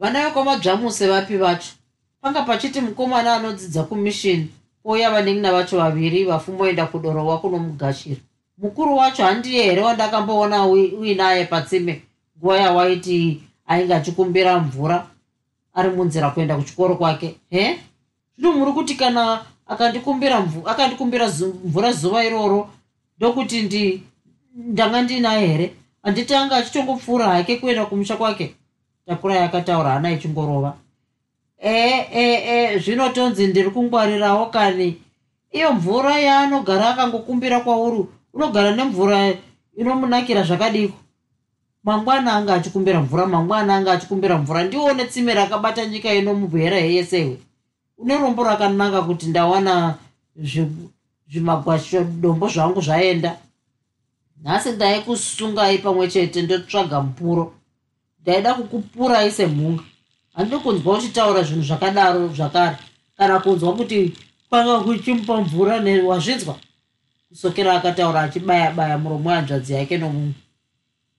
vana 0.00 0.24
vekaumadzvamuse 0.24 1.06
vapi 1.08 1.36
vacho 1.36 1.72
panga 2.20 2.42
pachiti 2.42 2.80
mukomana 2.80 3.34
anodzidza 3.34 3.82
kumishini 3.82 4.48
pouya 4.82 5.10
vanengina 5.10 5.52
vacho 5.52 5.78
vaviri 5.78 6.24
vafumboenda 6.24 6.86
kudorowa 6.86 7.38
kunomugashira 7.40 8.20
mukuru 8.58 8.96
wacho 8.96 9.24
handiye 9.24 9.62
here 9.62 9.82
wandakamboona 9.82 10.66
uinaye 10.66 11.44
patsime 11.44 12.02
nguva 12.38 12.58
yawaiti 12.58 13.42
ainge 13.66 13.94
achikumbira 13.94 14.58
mvura? 14.58 15.06
Ari 15.74 15.90
munzira 15.90 16.30
kuenda 16.30 16.56
kuchikoro 16.56 16.96
kwake 16.96 17.36
he? 17.50 17.80
Zvino 18.38 18.52
muri 18.52 18.72
kuti 18.72 18.94
kana 18.94 19.44
akandikumbira 19.66 20.44
akandikumbira 20.64 21.28
mvura 21.64 21.92
zuva 21.92 22.24
iroro 22.24 22.70
ndokuti 23.18 23.62
ndi 23.62 24.02
ndanga 24.56 25.02
ndinaye 25.02 25.46
here? 25.46 25.74
Handiti 26.02 26.34
anga 26.34 26.56
achitongopfuura 26.56 27.26
hake 27.26 27.56
kuenda 27.56 27.86
kumusha 27.86 28.16
kwake 28.16 28.54
takura 29.06 29.36
yakataura 29.36 29.90
hana 29.90 30.12
ichingorova. 30.12 30.76
Ee 31.62 32.06
ee 32.12 32.78
zvinotonzi 32.78 33.46
ndiri 33.46 33.70
kungwarirawo 33.70 34.46
kani? 34.46 34.96
Iyo 35.52 35.72
mvura 35.72 36.18
yaanogara 36.18 36.88
akangokumbira 36.88 37.60
kwauri 37.60 38.06
unogara 38.34 38.76
nemvura 38.76 39.34
inomunakira 39.76 40.42
zvakadiko? 40.42 40.96
Mangwana 41.84 42.32
anga 42.32 42.54
achikumbira 42.54 43.00
mvura 43.00 43.26
mangwana 43.26 43.76
anga 43.76 43.92
achikumbira 43.92 44.38
mvura 44.38 44.64
ndione 44.64 45.04
tsime 45.04 45.34
rakabata 45.34 45.86
nyika 45.86 46.14
ino 46.14 46.34
mubwera 46.34 46.76
heyesewe 46.76 47.38
une 47.98 48.18
rombo 48.18 48.44
rakanaka 48.44 49.02
kuti 49.02 49.26
ndawana 49.26 49.94
zvimagwasho 51.30 52.04
dombo 52.04 52.48
zvangu 52.48 52.80
zvaenda. 52.80 53.36
Nhasi 54.42 54.72
ndaikusungai 54.72 55.78
pamwe 55.78 56.08
chete 56.08 56.42
ndotsvaga 56.42 57.00
mupuro 57.00 57.52
ndaida 58.24 58.54
kukupurai 58.54 59.30
semhunga 59.30 59.82
handidi 60.34 60.58
kunzwa 60.58 60.98
uchitaura 60.98 61.42
zvinhu 61.42 61.62
zvakadaro 61.62 62.28
zvakare. 62.28 62.76
Kana 63.16 63.38
kunzwa 63.40 63.76
kuti 63.76 64.12
kwanga 64.48 64.80
kuchimupa 64.80 65.40
mvura 65.40 65.74
wazvinzwa? 66.06 66.56
Kusokera 67.28 67.74
akataura 67.76 68.20
achibaya 68.20 68.70
baya 68.70 68.98
muromo 68.98 69.30
wanzvadzi 69.30 69.72
yake 69.72 69.98
nomumwe 69.98 70.32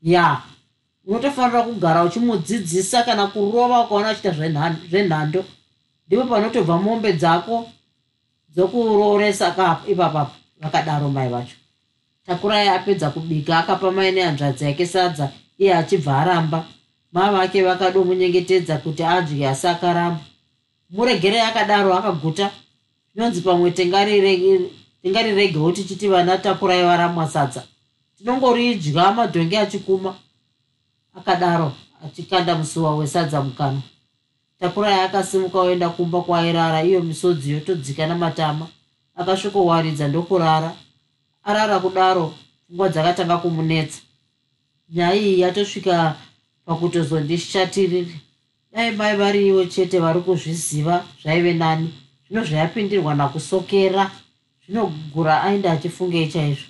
ya 0.02 0.42
unotofanira 1.06 1.62
kugara 1.64 2.04
uchimudzidzisa 2.04 3.04
kana 3.04 3.28
kurova 3.28 3.82
ukaona 3.82 4.10
achiita 4.10 4.32
zvenhando. 4.90 5.46
Ndipo 6.08 6.24
panotobva 6.24 6.78
mombe 6.78 7.14
dzako 7.14 7.70
dzokurooresa 8.54 9.52
kapo 9.52 9.92
ipapapo 9.92 10.32
vakadaro 10.62 11.10
mai 11.10 11.30
vacho. 11.30 11.56
Takurai 12.26 12.68
apedza 12.68 13.10
kubika 13.10 13.58
akapa 13.60 13.92
mai 13.92 14.12
nehanzvadzi 14.12 14.66
yake 14.66 14.86
sadza 14.86 15.32
iye 15.58 15.74
achibva 15.76 16.18
aramba 16.18 16.66
mai 17.16 17.32
vake 17.32 17.64
vakadomunyengetedza 17.64 18.78
kuti 18.78 19.04
adye 19.04 19.48
asi 19.50 19.68
akaramba 19.68 20.20
muregerei 20.90 21.40
akadaro 21.42 21.94
akaguta 21.94 22.52
zvinonzi 23.14 23.42
pamwe 23.42 23.72
tingariregewo 25.02 25.72
tichiti 25.72 26.08
vana 26.08 26.38
takurai 26.38 26.84
varamwa 26.84 27.28
sadza. 27.30 27.64
Tinongoridya 28.18 29.12
madhongi 29.12 29.58
achikuma 29.58 30.16
akadaro 31.16 31.72
achikanda 32.06 32.56
musuwa 32.56 32.96
wesadza 32.96 33.42
mukano 33.42 33.82
takurai 34.60 35.00
akasimuka 35.00 35.60
oenda 35.60 35.90
kumba 35.90 36.22
kwaairara 36.22 36.84
iyo 36.84 37.02
misodzi 37.02 37.52
yotodzika 37.52 38.08
namatama 38.08 38.68
akasvikowaridza 39.16 40.08
ndokurara. 40.08 40.76
Arara 41.44 41.80
kudaro 41.80 42.34
pfungwa 42.68 42.90
dzakatanga 42.90 43.38
kumunetsa. 43.38 44.00
Nyaya 44.90 45.16
iyi 45.16 45.40
yatosvika 45.40 46.16
pakutozondishatiriri 46.66 48.16
dai 48.72 48.92
mai 48.92 49.16
variwo 49.18 49.66
chete 49.66 50.00
vari 50.00 50.22
kuzviziva 50.22 51.06
zvaive 51.22 51.54
nani. 51.54 51.94
Zvino 52.28 52.44
zvayapindirwa 52.44 53.16
nakusokera 53.16 54.12
zvinogura 54.66 55.42
ainda 55.42 55.72
achifungei 55.72 56.28
chaizvo. 56.28 56.68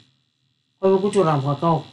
Kwave 0.79 0.97
kutorambwa 0.97 1.55
kauko 1.55 1.87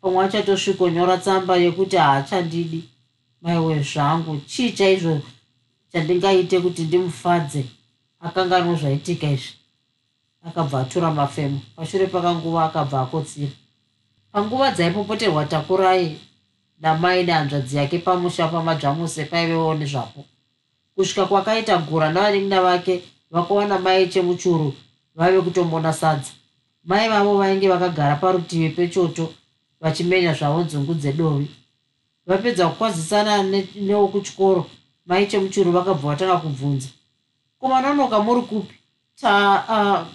pamwe 0.00 0.24
achatosvikonyora 0.24 1.18
tsamba 1.18 1.56
yekuti 1.56 1.96
haachandidi. 1.96 2.88
Maiwe 3.42 3.82
zvangu 3.82 4.40
chii 4.46 4.72
chaizvo 4.72 5.20
chandingaite 5.92 6.60
kuti 6.60 6.82
ndimufadze? 6.82 7.64
Akanganwo 8.20 8.76
zvaitika 8.76 9.30
izvi. 9.30 9.54
Akabva 10.44 10.80
atura 10.80 11.10
mafemo. 11.10 11.60
Pashure 11.76 12.06
pakanguva 12.06 12.64
akabva 12.64 13.00
akotsira. 13.00 13.52
Panguva 14.32 14.70
dzaipopoterwa 14.70 15.44
takurai 15.44 16.18
namai 16.82 17.24
nehanzvadzi 17.24 17.76
yake 17.76 17.98
pamusha 17.98 18.48
pamadzvamuse 18.48 19.24
paivewo 19.24 19.74
nezvapo. 19.74 20.24
Kusvika 20.94 21.26
kwakaita 21.26 21.78
gura 21.78 22.12
navanin'ina 22.12 22.62
vake 22.62 23.02
vakawana 23.30 23.78
mai 23.78 24.08
chemuchuru 24.08 24.74
vaive 25.14 25.40
kutombona 25.40 25.92
sadza. 25.92 26.30
Mai 26.84 27.08
vavo 27.08 27.38
vainge 27.38 27.68
vakagara 27.68 28.16
parutivi 28.16 28.68
pechoto 28.68 29.32
vachimenya 29.80 30.34
zvavo 30.34 30.60
nzungu 30.60 30.94
dzedovi. 30.94 31.50
Vapedza 32.26 32.68
kukwazisana 32.68 33.42
newokuchikoro 33.74 34.66
mai 35.06 35.26
chemuchuru 35.26 35.72
vakabva 35.72 36.08
vatanga 36.08 36.36
kubvunza. 36.36 36.88
Kumananoka 37.58 38.20
muri 38.20 38.42
kupi? 38.42 38.74
Ta 39.20 40.06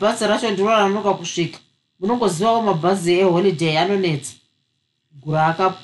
bhazi 0.00 0.26
racho 0.26 0.50
ndiro 0.50 0.68
ranonoka 0.68 1.14
kusvika. 1.14 1.58
Munongozivawo 2.00 2.62
mabhazi 2.62 3.18
eholiday 3.18 3.78
anonetsa. 3.78 4.34
Gura 5.12 5.74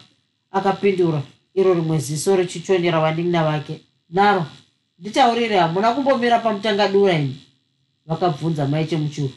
akapindura. 0.52 1.22
Iro 1.54 1.74
rimwe 1.74 1.98
ziso 1.98 2.36
richichonyera 2.36 3.00
vanin'ina 3.00 3.44
vake. 3.44 3.80
Naro 4.10 4.46
nditaurire 4.98 5.56
hamuna 5.58 5.92
kumbomira 5.94 6.38
pamutangadura 6.38 7.12
ini? 7.12 7.36
Vakabvunza 8.06 8.66
mai 8.66 8.86
chemuchuru 8.86 9.32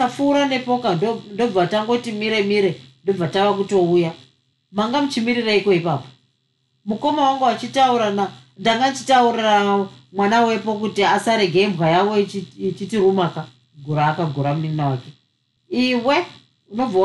tapfuura 0.00 0.46
nepoka 0.46 0.94
ndobva 1.32 1.66
tangoti 1.66 2.12
mire 2.12 2.42
mire 2.42 2.80
ndobva 3.04 3.28
tava 3.28 3.52
kutouya. 3.54 4.12
Manga 4.72 5.02
muchimirireiko 5.02 5.72
ipapo? 5.72 6.08
Mukoma 6.84 7.22
wangu 7.30 7.46
achitaura 7.46 8.10
na 8.10 8.30
ndanga 8.58 8.90
nchitaurira 8.90 9.86
mwana 10.12 10.40
wepo 10.44 10.74
kuti 10.74 11.04
asarege 11.04 11.62
imbwa 11.62 11.90
yavo 11.90 12.18
ichiti 12.18 12.96
rumaka 12.98 13.46
gura 13.84 14.06
akagura 14.06 14.54
munin'ina 14.54 14.86
wake. 14.86 15.10
Iwe 15.68 16.26
unobva 16.70 16.98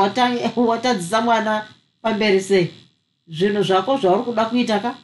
watadzisa 0.71 1.21
mwana 1.21 1.65
pamberi 2.01 2.41
sei 2.41 2.71
zvinhu 3.27 3.63
zvako 3.63 3.97
zvauri 3.97 4.23
kuda 4.23 4.45
kuita 4.45 4.79
ka? 4.79 4.95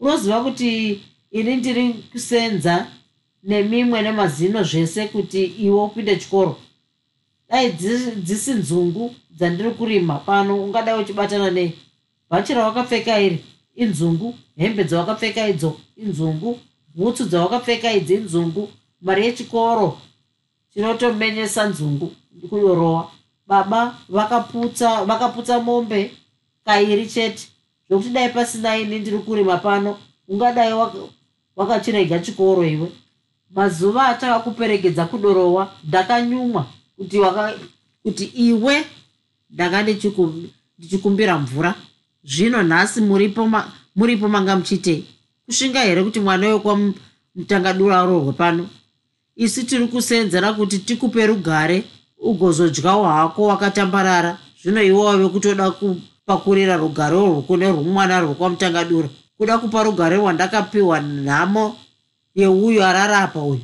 Unoziva 0.00 0.44
kuti 0.44 1.00
ini 1.30 1.56
ndiri 1.56 1.94
kusenza 2.12 2.86
nemimwe 3.42 4.02
nemazino 4.02 4.62
zvese 4.62 5.08
kuti 5.08 5.44
iwe 5.44 5.82
upinde 5.82 6.16
chikoro? 6.16 6.56
Dai 7.48 7.72
dzisi 8.16 8.52
nzungu 8.52 9.14
dzandiri 9.30 9.70
kurima. 9.70 10.14
Pano 10.18 10.64
ungadai 10.64 11.00
uchibatana 11.00 11.50
nei 11.50 11.72
bhachi 12.30 12.54
rawakapfeka 12.54 13.20
iri 13.20 13.44
inzungu 13.74 14.34
hembe 14.56 14.84
dzawakapfeka 14.84 15.48
idzo 15.48 15.80
inzungu 15.96 16.58
bhutsu 16.94 17.24
dzawakapfeka 17.24 17.92
idzi 17.92 18.14
inzungu 18.14 18.68
mari 19.00 19.24
yechikoro 19.26 19.98
tinotomenyesa 20.72 21.68
nzungu 21.68 22.12
kuyorowa 22.48 23.10
baba 23.46 23.94
vakaputsa 24.08 25.04
vakaputsa 25.04 25.60
mombe 25.60 26.10
kairi 26.70 27.06
chete. 27.06 27.48
Zvokuti 27.88 28.10
dai 28.10 28.28
pasina 28.28 28.76
ini 28.76 28.98
ndiri 28.98 29.18
kurima 29.18 29.56
pano 29.56 29.98
ungadai 30.28 30.72
wakachirega 31.56 32.18
chikoro 32.18 32.64
iwe. 32.64 32.88
Mazuva 33.50 34.06
atakakuperekedza 34.06 35.04
kudorowa 35.06 35.72
ndakanyumwa 35.84 36.66
kuti 36.96 37.18
kuti 38.02 38.24
iwe 38.24 38.84
ndanga 39.50 39.82
ndichikumbira 40.78 41.38
mvura. 41.38 41.74
Zvino 42.24 42.62
nhasi 42.62 43.00
muripo 43.00 43.50
muripo 43.96 44.28
manga 44.28 44.56
muchitei 44.56 45.04
kusvinga 45.46 45.80
here 45.80 46.04
kuti 46.04 46.20
mwana 46.20 46.48
wekwamutangadura 46.48 48.00
arohwe 48.00 48.32
pano? 48.32 48.68
Isi 49.36 49.64
tiri 49.64 49.86
kusenzera 49.86 50.52
kuti 50.52 50.78
tikupe 50.78 51.26
rugare 51.26 51.84
ugozodyawo 52.18 53.04
hako 53.04 53.42
wakatambarara 53.46 54.38
zvino 54.62 54.82
iwe 54.82 55.04
wave 55.04 55.28
kutoda 55.28 55.70
kupakurira 56.30 56.76
rugare 56.76 57.16
urwu 57.16 57.42
kune 57.42 57.68
rwumwana 57.68 58.20
rwekwamutangadura 58.20 59.08
kuda 59.38 59.58
kupa 59.58 59.82
rugare 59.82 60.16
rwandakapiwa 60.16 61.00
nhamo 61.00 61.76
yeuyo 62.34 62.86
ararapa 62.86 63.42
uyu 63.42 63.60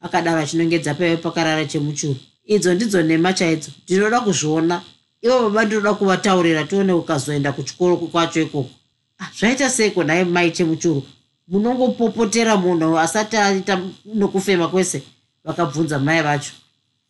akadaro 0.00 0.40
achinongedza 0.40 0.94
paive 0.94 1.16
pakarara 1.16 1.64
chemuchuru. 1.64 2.16
Idzo 2.44 2.74
ndidzo 2.74 3.02
nhema 3.02 3.32
chaidzo 3.32 3.70
ndinoda 3.84 4.20
kuzviona. 4.20 4.82
Ivo 5.22 5.42
baba 5.42 5.64
ndinoda 5.64 5.94
kuvataurira 5.94 6.64
tione 6.64 6.92
ukazoenda 6.92 7.52
kuchikoro 7.52 7.96
kwacho 7.96 8.42
ikoko. 8.42 8.70
Ah, 9.18 9.30
zvaita 9.38 9.70
seiko 9.70 10.04
nhaye 10.04 10.24
mai 10.24 10.50
chemuchuru? 10.50 11.02
Munongopopotera 11.48 12.56
munhu 12.56 12.98
asati 12.98 13.36
aita 13.36 13.80
nokufema 14.14 14.68
kwese 14.68 15.02
vakabvunza 15.44 15.98
mai 15.98 16.22
vacho. 16.22 16.52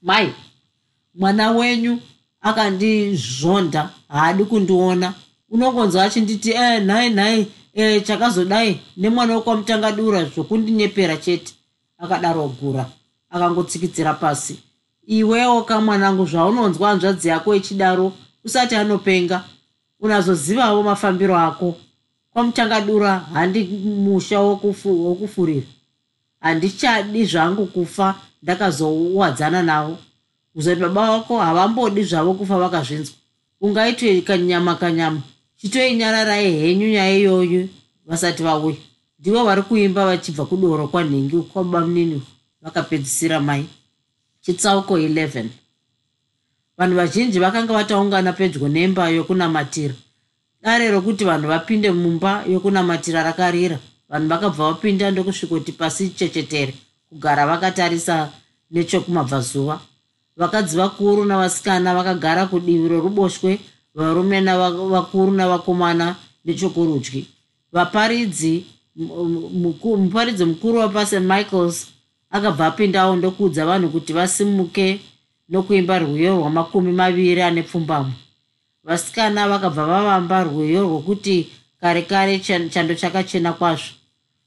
Mai 0.02 0.32
mwana 1.14 1.50
wenyu 1.50 1.98
akandizvonda 2.40 3.90
haadi 4.09 4.44
kundiona. 4.44 5.14
Unongonzwa 5.51 6.05
achinditi 6.05 6.51
e 6.51 6.81
nhai 6.81 7.11
nhai 7.11 7.46
e, 7.74 8.01
chakazodai 8.01 8.81
nemwana 8.96 9.35
wekwamutangadura 9.35 10.24
zvokundinyepera 10.24 11.16
chete. 11.16 11.53
Akadaro 11.98 12.48
gura 12.48 12.87
akangotsikidzira 13.31 14.14
pasi. 14.14 14.59
Iwewo 15.07 15.62
kamwanangu 15.62 16.27
zvaunonzwa 16.27 16.88
hanzvadzi 16.88 17.29
yako 17.29 17.55
ichidaro 17.55 18.12
usati 18.44 18.74
anopenga 18.77 19.44
unazozivawo 20.01 20.83
mafambiro 20.83 21.37
ako. 21.38 21.77
Kwamutangadura 22.33 23.18
handi 23.18 23.64
musha 23.64 24.40
wokufurira. 24.40 25.66
Handichadi 26.40 27.24
zvangu 27.24 27.66
kufa 27.66 28.14
ndakazowadzana 28.42 29.62
navo 29.62 29.98
kuzoti 30.58 30.80
baba 30.80 31.10
vako 31.10 31.38
havambodi 31.38 32.02
zvavo 32.02 32.34
kufa 32.34 32.58
vakazvinzwa. 32.58 33.14
Ungaitwe 33.60 34.20
kanyama 34.20 34.74
kanyama. 34.74 35.20
Chitoinyararai 35.56 36.52
henyu 36.52 36.88
nyaya 36.88 37.18
iyoyo 37.18 37.68
vasati 38.06 38.42
vauya. 38.42 38.76
Ndivo 39.18 39.44
vari 39.44 39.62
kuimba 39.62 40.06
vachibva 40.06 40.44
kudoro 40.46 40.88
kwanhingi 40.88 41.36
kwababa 41.36 41.86
munini 41.86 42.22
vakapedzisira 42.62 43.40
mai. 43.40 43.66
Chitsauko 44.40 44.98
11 44.98 45.44
vanhu 46.78 46.96
vazhinji 46.96 47.38
vakanga 47.38 47.72
vataungana 47.72 48.32
pedyo 48.32 48.68
nemba 48.68 49.08
yokunamatira. 49.08 49.94
Dare 50.62 50.90
rokuti 50.90 51.24
vanhu 51.24 51.48
vapinde 51.48 51.90
mumba 51.90 52.44
yokunamatira 52.50 53.22
rakarira. 53.22 53.78
Vanhu 54.08 54.28
vakabva 54.28 54.72
vapinda 54.72 55.10
ndokusvikoti 55.10 55.72
pasi 55.72 56.08
chechetere 56.10 56.74
kugara 57.08 57.46
vakatarisa 57.46 58.32
nechokumabvazuva 58.70 59.80
vakadzi 60.38 60.77
vakuru 60.77 61.24
navasikana 61.24 61.94
vakagara 61.94 62.46
kudivi 62.46 62.88
roruboshwe 62.88 63.61
varume 63.94 64.40
navakuru 64.40 65.33
navakomana 65.33 66.16
nechokurudyi. 66.44 67.27
Vaparidzi 67.72 68.64
muparidzi 69.96 70.44
mukuru 70.44 70.79
wapast 70.79 71.12
michaels 71.12 71.87
akabva 72.31 72.66
apindawo 72.66 73.16
ndokuudza 73.16 73.66
vanhu 73.66 73.88
kuti 73.88 74.12
vasimuke 74.12 75.01
nokuimba 75.48 75.98
rwiyo 75.98 76.37
rwamakumi 76.37 76.92
maviri 76.92 77.42
ane 77.42 77.62
pfumbamwe. 77.62 78.12
Vasikana 78.85 79.48
vakabva 79.48 79.87
vavamba 79.87 80.44
rwiyo 80.44 80.83
rwokuti 80.83 81.48
kare 81.81 82.03
kare 82.03 82.38
chando 82.70 82.94
chakachena 82.94 83.53
kwazvo. 83.53 83.94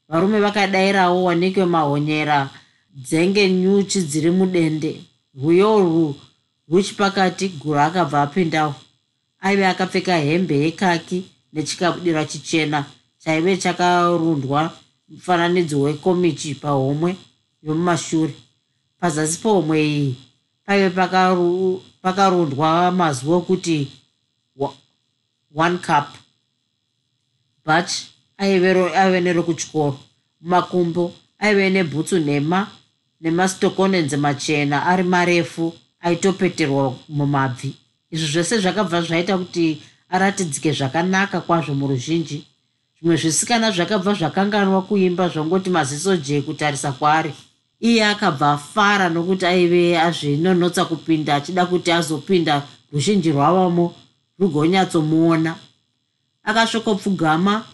Varume 0.08 0.40
vakadayirawo 0.40 1.24
wanikwe 1.24 1.64
mahonyera 1.64 2.50
dzenge 2.96 3.50
nyuchi 3.50 4.00
dziri 4.02 4.30
mudende 4.30 5.00
rwiyo 5.34 5.76
urwu 5.76 6.14
ruchipakati 6.68 7.48
guru 7.48 7.80
akabva 7.80 8.22
apindawo 8.22 8.74
aive 9.40 9.66
akapfeka 9.66 10.16
hembe 10.16 10.54
yekaki 10.64 11.18
nechikabudira 11.52 12.24
chichena 12.24 12.84
chaive 13.18 13.56
chakarundwa 13.56 14.60
mufananidzo 15.08 15.80
wekomichi 15.80 16.54
pahomwe 16.54 17.16
yomumashure. 17.62 18.34
Pazasi 19.00 19.38
pohomwe 19.38 19.86
iyi 19.86 20.16
paive 20.66 20.90
pakarundwa 22.02 22.90
mazwi 22.92 23.32
okuti 23.32 23.88
one 25.54 25.78
cup. 25.78 26.08
But 27.64 27.88
aive 28.38 29.20
nerokuchikoro 29.20 29.98
mumakumbo 30.40 31.12
aive 31.38 31.70
nebhutsu 31.70 32.18
nhema 32.18 32.68
nemasitokonenze 33.22 34.16
machena 34.16 34.86
ari 34.86 35.02
marefu 35.02 35.72
aitopeterwa 36.00 36.94
mumabvi. 37.08 37.74
Izvi 38.10 38.26
zvose 38.32 38.58
zvakabva 38.58 39.02
zvaita 39.02 39.38
kuti 39.38 39.82
aratidzike 40.08 40.72
zvakanaka 40.72 41.40
kwazvo 41.40 41.74
muruzhinji. 41.74 42.44
Zvimwe 42.98 43.16
zvisikana 43.16 43.70
zvakabva 43.70 44.14
zvakanganwa 44.14 44.82
kuimba 44.82 45.28
zvongoti 45.28 45.70
maziso 45.70 46.16
je 46.16 46.42
kutarisa 46.42 46.92
kwaari. 46.92 47.32
Iye 47.80 48.04
akabva 48.04 48.52
afara 48.52 49.08
nokuti 49.08 49.46
aive 49.46 50.00
azvinonotsa 50.00 50.84
kupinda 50.84 51.34
achida 51.34 51.66
kuti 51.66 51.92
azopinda 51.92 52.62
ruzhinji 52.92 53.32
rwavamo 53.32 53.94
rugonyatsomuona 54.38 55.54
akasvokopfugama 56.44 57.64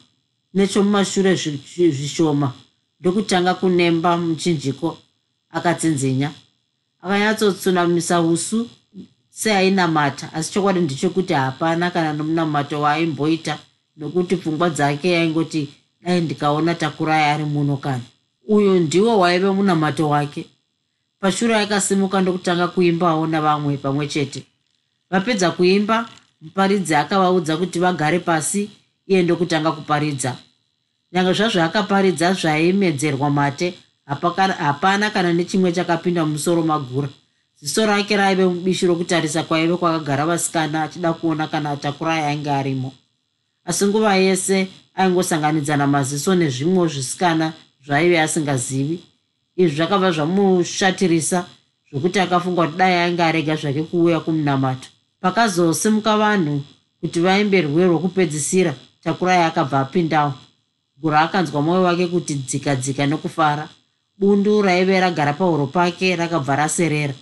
nechomumashure 0.55 1.35
zvishoma 1.35 2.53
ndokutanga 3.01 3.55
kunemba 3.55 4.17
muchinjiko 4.17 4.99
akatsinzinya. 5.51 6.31
Akanyatsotsunamisa 7.03 8.21
usu 8.21 8.69
seainamata 9.31 10.33
asi 10.33 10.53
chokwadi 10.53 10.81
ndechekuti 10.81 11.33
hapana 11.33 11.91
kana 11.91 12.13
nomunamato 12.13 12.81
waaimboita 12.81 13.59
nokuti 13.97 14.37
pfungwa 14.37 14.71
dzake 14.71 15.11
yaingoti 15.11 15.69
dai 16.03 16.21
ndikaona 16.21 16.75
takurai 16.75 17.25
ari 17.25 17.45
muno 17.45 17.77
kana. 17.77 18.03
Uyu 18.49 18.81
ndiwo 18.81 19.19
waive 19.19 19.51
munamato 19.51 20.09
wake. 20.09 20.47
Pashure 21.21 21.57
akasimuka 21.57 22.21
ndokutanga 22.21 22.69
kuimbawo 22.69 23.27
navamwe 23.27 23.77
pamwe 23.77 24.07
chete. 24.07 24.43
Vapedza 25.11 25.51
kuimba 25.51 26.09
muparidzi 26.41 26.95
akavaudza 26.95 27.57
kuti 27.57 27.79
vagare 27.79 28.19
pasi 28.19 28.71
iye 29.07 29.23
ndokutanga 29.23 29.73
kuparidza. 29.73 30.37
Nyange 31.13 31.33
zvazvo 31.33 31.63
akaparidza 31.63 32.33
zvaimedzerwa 32.33 33.31
mate 33.31 33.75
hapana 34.09 35.11
kana 35.11 35.33
nechimwe 35.33 35.73
chakapinda 35.73 36.25
mumusoro 36.25 36.63
magura. 36.63 37.09
Ziso 37.61 37.87
rake 37.87 38.17
raive 38.17 38.47
mubishi 38.47 38.87
rokutarisa 38.87 39.43
kwaive 39.43 39.77
kwakagara 39.77 40.27
vasikana 40.27 40.83
achida 40.83 41.13
kuona 41.13 41.47
kana 41.47 41.77
takurai 41.77 42.25
ainge 42.25 42.51
arimo. 42.51 42.93
Asi 43.65 43.87
nguva 43.87 44.17
yese 44.17 44.69
aingosanganidzana 44.95 45.87
maziso 45.87 46.35
nezvimwewo 46.35 46.89
zvisikana 46.89 47.53
zvaive 47.87 48.21
asingazivi. 48.21 49.01
Izvi 49.57 49.77
zvakabva 49.77 50.11
zvamushatirisa 50.11 51.45
zvokuti 51.91 52.21
akafunga 52.21 52.67
kuti 52.67 52.79
dai 52.79 52.95
ainge 52.95 53.23
arega 53.23 53.57
zvake 53.57 53.83
kuuya 53.83 54.21
kumunamato 54.21 54.89
pakazosimuka 55.21 56.17
vanhu 56.17 56.63
kuti 57.01 57.21
vaimbe 57.21 57.61
rwe 57.63 57.87
rwokupedzisira 57.87 58.75
takurai 59.03 59.43
akabva 59.43 59.81
apindawo. 59.81 60.33
Gura 61.01 61.21
akanzwa 61.21 61.63
mwoyo 61.63 61.83
wake 61.83 62.07
kuti 62.07 62.35
dzika 62.35 62.77
dzika 62.77 63.07
nokufara 63.07 63.69
bundu 64.19 64.63
raive 64.63 65.01
ragara 65.01 65.33
pahuro 65.33 65.67
pake 65.67 66.17
rakabva 66.17 66.57
raserera. 66.57 67.15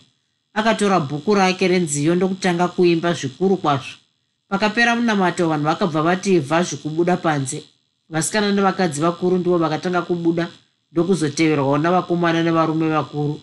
Akatora 0.55 1.01
bhuku 1.01 1.34
rake 1.34 1.68
renziyo 1.68 2.14
ndokutanga 2.14 2.68
kuimba 2.68 3.12
zvikuru 3.12 3.57
kwazvo. 3.57 3.97
Pakapera 4.49 4.97
munamato 4.97 5.49
vanhu 5.49 5.64
vakabva 5.64 6.03
vati 6.03 6.38
vhazvi 6.38 6.76
kubuda 6.76 7.16
panze. 7.16 7.62
Vasikana 8.09 8.53
nevakadzi 8.53 9.01
vakuru 9.01 9.38
ndivo 9.38 9.59
vakatanga 9.59 10.03
kubuda 10.03 10.49
ndokuzoteverwawo 10.92 11.78
navakomana 11.78 12.42
nevarume 12.42 12.88
vakuru. 12.88 13.40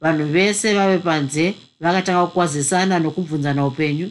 Vanhu 0.00 0.24
vese 0.24 0.74
vave 0.74 0.98
panze 0.98 1.54
vakatanga 1.80 2.26
kukwazisana 2.26 2.98
nokubvunzana 2.98 3.66
upenyu. 3.66 4.10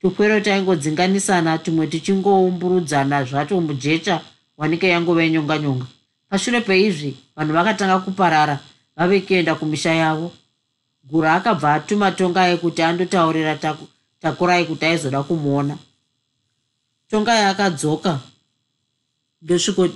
Tukwero 0.00 0.40
taingodzinganisana 0.40 1.58
tumwe 1.58 1.86
tichingoumburudzana 1.86 3.24
zvato 3.24 3.60
mujecha 3.60 4.20
wanike 4.56 4.88
yangova 4.88 5.24
inyonga 5.24 5.58
nyonga 5.58 5.86
pashure 6.28 6.60
peizvi 6.60 7.16
vanhu 7.36 7.52
vakatanga 7.52 7.98
kuparara 7.98 8.58
vave 8.96 9.20
kuenda 9.20 9.54
kumisha 9.54 9.94
yavo. 9.94 10.32
Gura 11.04 11.34
akabva 11.34 11.74
atuma 11.74 12.10
tongai 12.12 12.56
kuti 12.58 12.82
andotaurira 12.82 13.58
takurai 14.20 14.64
kuti 14.64 14.84
aizoda 14.84 15.22
kumuona. 15.22 15.78
Tongai 17.10 17.44
akadzoka 17.44 18.20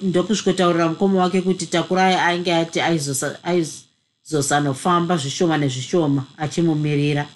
ndokusvikotaurira 0.02 0.88
mukoma 0.88 1.22
wake 1.22 1.40
kuti 1.42 1.66
takurai 1.66 2.14
ainge 2.14 2.54
ati 2.54 2.80
aizosanofamba 3.42 5.16
zvishoma 5.16 5.58
nezvishoma 5.58 6.24
achimumirira. 6.36 7.26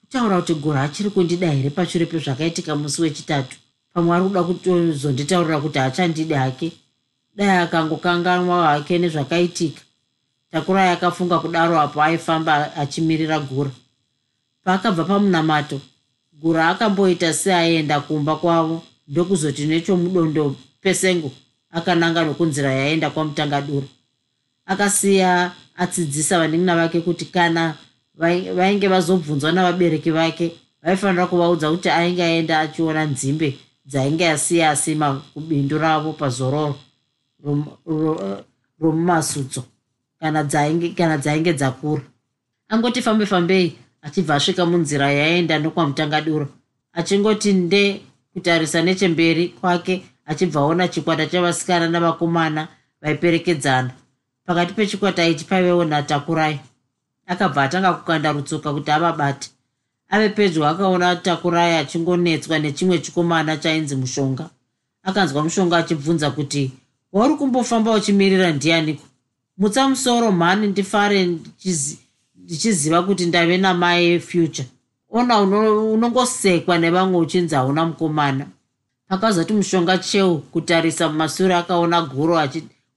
Kutaura 0.00 0.40
kuti 0.40 0.54
gura 0.54 0.82
achiri 0.82 1.10
kundida 1.10 1.50
here 1.50 1.70
pashure 1.70 2.06
pezvakaitika 2.06 2.76
musi 2.76 3.02
wechitatu? 3.02 3.56
Pamwe 3.94 4.16
ari 4.16 4.24
kuda 4.24 4.42
kutozonditaurira 4.42 5.60
kuti 5.60 5.78
hachandidi 5.78 6.34
hake 6.34 6.72
dai 7.36 7.58
akangokanganwa 7.58 8.66
hake 8.68 8.98
nezvakaitika. 8.98 9.80
Takurai 10.50 10.88
akafunga 10.88 11.38
kudaro 11.38 11.80
apo 11.80 12.02
aifamba 12.02 12.76
achimirira 12.76 13.40
gura. 13.40 13.70
Paakabva 14.64 15.04
pamunamato 15.04 15.80
gura 16.32 16.68
akamboita 16.68 17.32
seaenda 17.32 18.00
kumba 18.00 18.36
kwavo. 18.36 18.82
Ndokuzoti 19.08 19.66
nechomudondo 19.66 20.56
pesengo 20.80 21.32
akananga 21.70 22.24
nokunzira 22.24 22.72
yaenda 22.72 23.10
kwamutangadura 23.10 23.86
akasiya 24.66 25.52
atsidzisa 25.76 26.38
vanin'ina 26.38 26.76
vake 26.76 27.00
kuti 27.00 27.24
kana 27.24 27.74
vainge 28.54 28.88
vazobvunzwa 28.88 29.52
navabereki 29.52 30.10
vake 30.10 30.52
vaifanira 30.82 31.26
kuvaudza 31.26 31.70
kuti 31.70 31.88
ainge 31.88 32.22
aenda 32.24 32.60
achiona 32.60 33.04
nzimbe 33.04 33.58
dzainge 33.86 34.28
asiya 34.28 34.70
asima 34.70 35.22
kubindu 35.34 35.78
ravo 35.78 36.12
pazororo 36.12 36.78
romumasutso 38.80 39.64
kana 40.20 40.44
dzainge 40.44 41.52
dzakura. 41.52 42.02
Angoti 42.68 43.02
fambe 43.02 43.26
fambei 43.26 43.76
achibva 44.02 44.34
asvika 44.34 44.66
munzira 44.66 45.10
yaenda 45.12 45.58
nokwamutangadura 45.58 46.46
achingoti 46.92 47.52
nde 47.52 48.02
kutarisa 48.32 48.82
nechemberi 48.82 49.48
kwake 49.48 50.02
achibvaona 50.26 50.88
chikwata 50.88 51.26
chavasikana 51.26 51.88
navakomana 51.88 52.68
vaiperekedzana. 53.02 53.90
Pakati 54.46 54.74
pechikwata 54.74 55.26
ichi 55.26 55.44
paivewo 55.44 55.84
natakurai. 55.84 56.60
Akabva 57.26 57.62
atanga 57.62 57.92
kukanda 57.92 58.32
rutsoka 58.32 58.72
kuti 58.72 58.90
avabate. 58.90 59.50
Ave 60.08 60.28
pedyo 60.28 60.68
akaona 60.68 61.16
takurai 61.16 61.74
achingonetswa 61.74 62.58
nechimwe 62.58 62.98
chikomana 62.98 63.56
chainzi 63.56 63.96
mushonga. 63.96 64.50
Akanzwa 65.02 65.42
mushonga 65.42 65.76
achibvunza 65.76 66.30
kuti 66.30 66.72
wauri 67.12 67.34
kumbofamba 67.34 67.90
uchimirira 67.92 68.52
ndianiko? 68.52 69.04
Mutsa 69.58 69.88
musoro 69.88 70.32
mhani 70.32 70.66
ndifare 70.66 71.38
ndichiziva 72.36 73.02
kuti 73.02 73.26
ndave 73.26 73.58
namai 73.58 74.20
future 74.20 74.68
ona 75.10 75.40
unongosekwa 75.40 76.78
nevamwe 76.78 77.18
uchinzi 77.20 77.54
hauna 77.54 77.84
mukomana. 77.84 78.46
Pakazoti 79.08 79.52
mushonga 79.52 79.98
cheu 79.98 80.38
kutarisa 80.38 81.08
mumasure 81.08 81.54
akaona 81.54 82.02
guro 82.02 82.48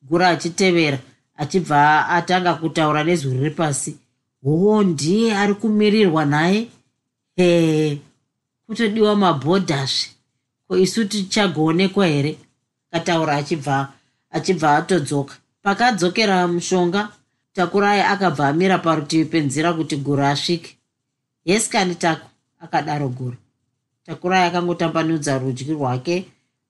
guro 0.01 0.26
achitevera 0.26 0.99
achibva 1.38 2.09
atanga 2.09 2.53
kutaura 2.53 3.03
nezwi 3.03 3.34
riri 3.38 3.49
pasi. 3.49 3.97
Hoo 4.43 4.84
ndiye 4.84 5.36
ari 5.38 5.53
kumirirwa 5.53 6.26
naye? 6.26 6.68
Ee 7.38 7.97
kutodiwa 8.68 9.16
mabhodhazve. 9.16 10.07
Ko 10.68 10.78
isu 10.78 11.05
tichagoonekwa 11.05 12.07
here? 12.07 12.38
Akataura 12.91 13.36
achibva 13.36 13.93
achibva 14.36 14.76
atodzoka. 14.78 15.34
Pakadzokera 15.64 16.48
mushonga 16.48 17.10
takurai 17.54 18.02
akabva 18.02 18.48
amira 18.48 18.78
parutivi 18.78 19.26
penzira 19.26 19.74
kuti 19.74 19.96
guru 19.98 20.24
asvike. 20.24 20.78
Yesikani 21.46 21.96
tako 21.96 22.28
akadaro 22.60 23.10
guru. 23.10 23.38
Takurai 24.06 24.48
akangotambanudza 24.48 25.38
rudyi 25.38 25.74
rwake 25.74 26.26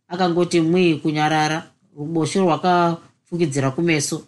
akangoti 0.07 0.61
mwii 0.61 0.95
kunyarara 0.95 1.63
ruboshwe 1.97 2.41
rwakafukidzira 2.41 3.71
kumeso. 3.71 4.23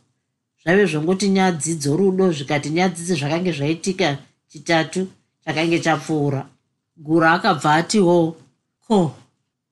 Zvaive 0.61 0.85
zvongoti 0.85 1.29
nyadzi 1.29 1.75
dzorudo 1.75 2.31
zvikati 2.31 2.69
nyadzidzi 2.69 3.13
zvakange 3.15 3.51
zvaitika 3.51 4.17
chitatu 4.49 5.07
chakange 5.45 5.79
chapfuura. 5.79 6.45
Guru 6.97 7.25
akabva 7.25 7.73
atiwo 7.75 8.37
ko 8.87 9.11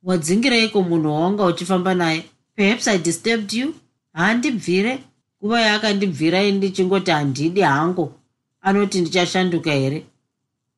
wadzingireiko 0.03 0.82
munhu 0.82 1.14
wawanga 1.14 1.45
uchifamba 1.45 1.93
naye 1.93 2.26
perhaps 2.55 2.87
i 2.87 2.97
disturbed 2.97 3.53
you? 3.53 3.75
Haandibvire 4.13 4.99
nguva 5.43 5.61
yaakandibvirai 5.61 6.51
ndichingoti 6.51 7.11
handidi 7.11 7.61
hangu. 7.61 8.13
Anoti 8.61 9.01
ndichashanduka 9.01 9.71
here? 9.71 10.05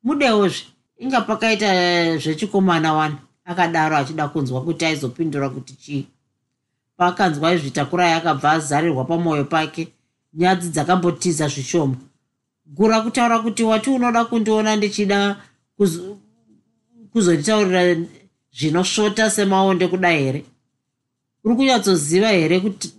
Mudewozve 0.02 0.64
inga 0.98 1.20
pakaita 1.20 2.16
zvechikomana 2.18 2.92
wani. 2.92 3.16
Akadaro 3.44 3.96
achida 3.96 4.28
kunzwa 4.28 4.64
kuti 4.64 4.84
aizopindura 4.84 5.48
kuti 5.48 5.72
chii. 5.74 6.06
Paakanzwa 6.96 7.52
izvi 7.54 7.70
takurai 7.70 8.12
akabva 8.12 8.52
azarirwa 8.52 9.04
pamwoyo 9.04 9.44
pake. 9.44 9.88
Nyadzi 10.34 10.68
dzakambotiza 10.68 11.48
zvishoma. 11.48 11.96
Gura 12.66 13.00
kutaura 13.00 13.38
kuti 13.38 13.62
wati 13.62 13.90
unoda 13.90 14.24
kundiona 14.24 14.76
ndichida 14.76 15.36
kuzonditaurira 17.12 17.96
zvinosvota 18.58 19.30
semaonde 19.30 19.88
kudai 19.88 20.24
here 20.24 20.44
uri 21.46 21.56
kunyatsoziva 21.56 22.28
here 22.28 22.60
kuti 22.60 22.92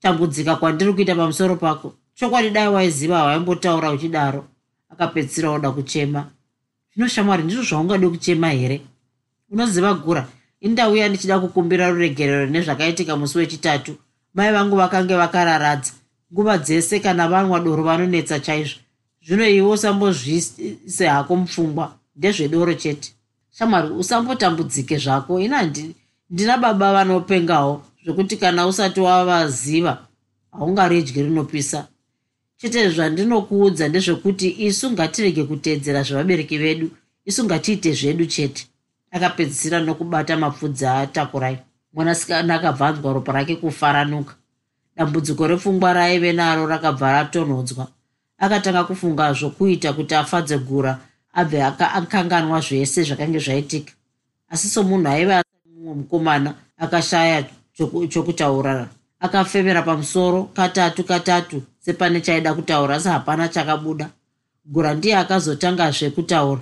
tambudzika 0.00 0.56
kwandiri 0.56 0.92
kuita 0.92 1.14
pamusoro 1.14 1.56
pako? 1.56 1.94
Chokwadi 2.14 2.50
dai 2.50 2.68
waiziva 2.68 3.18
hawaimbotaura 3.18 3.90
uchidaro 3.90 4.44
akapedzisira 4.90 5.50
oda 5.50 5.70
kuchema. 5.70 6.26
Zvino 6.94 7.08
shamwari 7.08 7.42
ndizvo 7.42 7.62
zvaungade 7.62 8.08
kuchema 8.08 8.50
here? 8.50 8.82
Unoziva 9.50 9.94
gura? 9.94 10.26
Indauya 10.60 11.08
ndichida 11.08 11.40
kukumbira 11.40 11.90
ruregerero 11.90 12.46
nezvakaitika 12.46 13.16
musi 13.16 13.38
wechitatu. 13.38 13.94
Mai 14.34 14.52
vangu 14.52 14.76
vakange 14.76 15.14
vakararadza. 15.14 15.92
Nguva 16.32 16.58
dzese 16.58 17.00
kana 17.00 17.28
vanwa 17.28 17.60
doro 17.60 17.82
vanonetsa 17.82 18.40
chaizvo. 18.40 18.80
Zvino 19.26 19.48
iwe 19.48 19.68
usambozvise 19.68 21.06
hako 21.06 21.36
mupfungwa 21.36 21.94
ndezvedoro 22.16 22.74
chete. 22.74 23.12
Shamwari 23.50 23.88
usambotambudzike 23.88 24.98
zvako. 24.98 25.40
Ina 25.40 25.70
ndina 26.30 26.58
baba 26.58 26.92
vanopengawo 26.92 27.82
zvokuti 28.04 28.36
kana 28.36 28.66
usati 28.66 29.00
wavaziva 29.00 30.06
haungaridyi 30.52 31.22
rinopisa. 31.22 31.86
Chete 32.56 32.90
zvandinokuudza 32.90 33.88
ndezvekuti 33.88 34.48
isu 34.66 34.90
ngatirege 34.90 35.44
kuteedzera 35.44 36.02
zvevabereki 36.02 36.58
vedu 36.58 36.90
isu 37.24 37.44
ngatiite 37.44 37.92
zvedu 37.92 38.26
chete. 38.26 38.66
Akapedzisira 39.10 39.80
nokubata 39.80 40.36
mapfudzi 40.36 40.86
atakurai 40.86 41.58
mwanasikana 41.92 42.54
akabva 42.54 42.88
anzwa 42.88 43.12
ropa 43.12 43.32
rake 43.32 43.56
kufaranuka. 43.56 44.34
Dambudziko 44.96 45.46
repfungwa 45.46 45.92
raive 45.92 46.32
naro 46.32 46.66
rakabva 46.66 47.12
ratonhodzwa. 47.12 47.88
Akatanga 48.38 48.84
kufunga 48.84 49.32
zvokuita 49.32 49.92
kuti 49.92 50.14
afadze 50.14 50.58
gura 50.58 50.98
abve 51.32 51.62
akanganwa 51.62 52.60
zvese 52.60 53.02
zvakange 53.02 53.38
zvaitika. 53.38 53.92
Asi 54.48 54.68
somunhu 54.68 55.08
aive 55.08 55.42
mumwe 55.66 55.94
mukomana 55.94 56.54
akashaya 56.78 57.44
chokutaura. 58.08 58.88
Akafemera 59.20 59.82
pamusoro 59.82 60.42
katatu 60.42 61.04
katatu 61.04 61.62
sepane 61.80 62.20
chaida 62.20 62.54
kutaura 62.54 62.94
asi 62.94 63.08
hapana 63.08 63.48
chakabuda. 63.48 64.10
Gura 64.64 64.94
ndiye 64.94 65.16
akazotangazve 65.16 66.10
kutaura. 66.10 66.60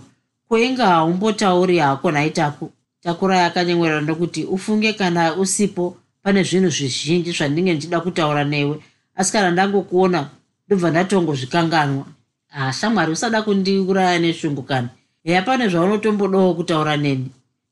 Kweinga 0.49 0.87
haumbotauri 0.87 1.79
hako 1.79 2.11
nhaitaku 2.11 2.71
takurai 3.01 3.41
akanyemwerera 3.41 4.01
ndokuti 4.01 4.45
ufunge 4.45 4.93
kana 4.93 5.35
usipo 5.37 5.97
pane 6.23 6.43
zvinhu 6.43 6.71
zvizhinji 6.71 7.33
zvandinge 7.33 7.73
ndichida 7.75 8.01
kutaura 8.01 8.45
newe. 8.45 8.81
Asi 9.15 9.33
kana 9.33 9.51
ndangokuona 9.51 10.29
ndobva 10.67 10.91
ndatongozvikanganwa. 10.91 12.05
Ha 12.49 12.73
shamwari 12.73 13.13
usada 13.13 13.43
kundiuraya 13.43 14.19
neshungu 14.19 14.63
kana 14.63 14.89
heya 15.25 15.43
pane 15.43 15.69
zvaunotombodawo 15.69 16.55
kutaura 16.55 16.97
neni. 16.97 17.31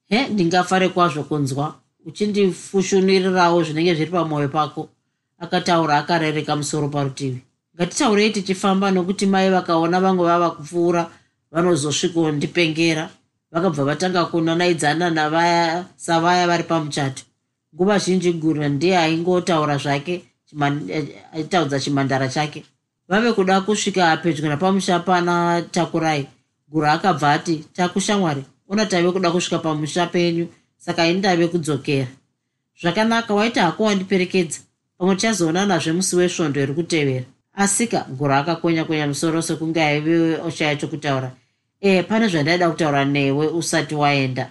He 0.09 0.29
ndingafare 0.29 0.89
kwazvo 0.89 1.23
kunzwa 1.23 1.75
uchindifushunirirawo 2.09 3.63
zvinenge 3.63 3.95
zviri 3.95 4.11
pamwoyo 4.11 4.49
pako. 4.49 4.89
Akataura 5.39 5.99
akarereka 5.99 6.57
musoro 6.57 6.89
parutivi. 6.89 7.43
Ngatitaurei 7.77 8.31
tichifamba 8.31 8.91
nokuti 8.91 9.27
mai 9.27 9.51
vakaona 9.51 10.01
vamwe 10.01 10.25
vava 10.25 10.51
kupfuura 10.51 11.11
vanozosvikondipengera. 11.53 13.09
Vakabva 13.53 13.85
vatanga 13.85 14.25
kunanaidzana 14.25 15.11
navaya 15.11 15.85
savaya 15.97 16.47
vari 16.47 16.63
pamuchato. 16.63 17.23
Nguva 17.75 17.99
zhinji 17.99 18.33
gura 18.33 18.69
ndiye 18.69 18.99
aingotaura 18.99 19.77
zvake 19.77 20.25
aitaudza 21.33 21.81
chimhandara 21.81 22.29
chake. 22.29 22.65
Vave 23.09 23.33
kuda 23.33 23.61
kusvika 23.61 24.17
pedyo 24.17 24.49
napamusha 24.49 24.99
pana 24.99 25.63
takurai. 25.71 26.27
Gura 26.69 26.93
akabva 26.93 27.33
ati 27.33 27.65
takushamwari 27.73 28.45
ona 28.69 28.87
tave 28.87 29.13
kuda 29.13 29.31
kusvika 29.31 29.59
pamusha 29.59 30.07
penyu 30.07 30.49
saka 30.79 31.07
ini 31.07 31.19
ndave 31.19 31.47
kudzokera. 31.49 32.07
Zvakanaka 32.81 33.35
waita 33.35 33.63
hako 33.63 33.83
wandiperekedza. 33.85 34.59
Pamwe 34.99 35.15
tichazoonanazve 35.15 35.93
musi 35.93 36.17
wesvondo 36.17 36.61
iri 36.63 36.75
kutevera 36.75 37.25
asika 37.59 38.07
gura 38.09 38.39
akakonya 38.39 38.85
konya 38.85 39.07
musoro 39.07 39.43
sekunge 39.43 39.83
aive 39.83 40.37
oshaya 40.47 40.77
chokutaura. 40.77 41.33
E 41.81 42.03
pane 42.03 42.29
zvandaida 42.29 42.71
kutaura 42.71 43.05
newe 43.05 43.47
usati 43.47 43.95
waenda. 43.95 44.51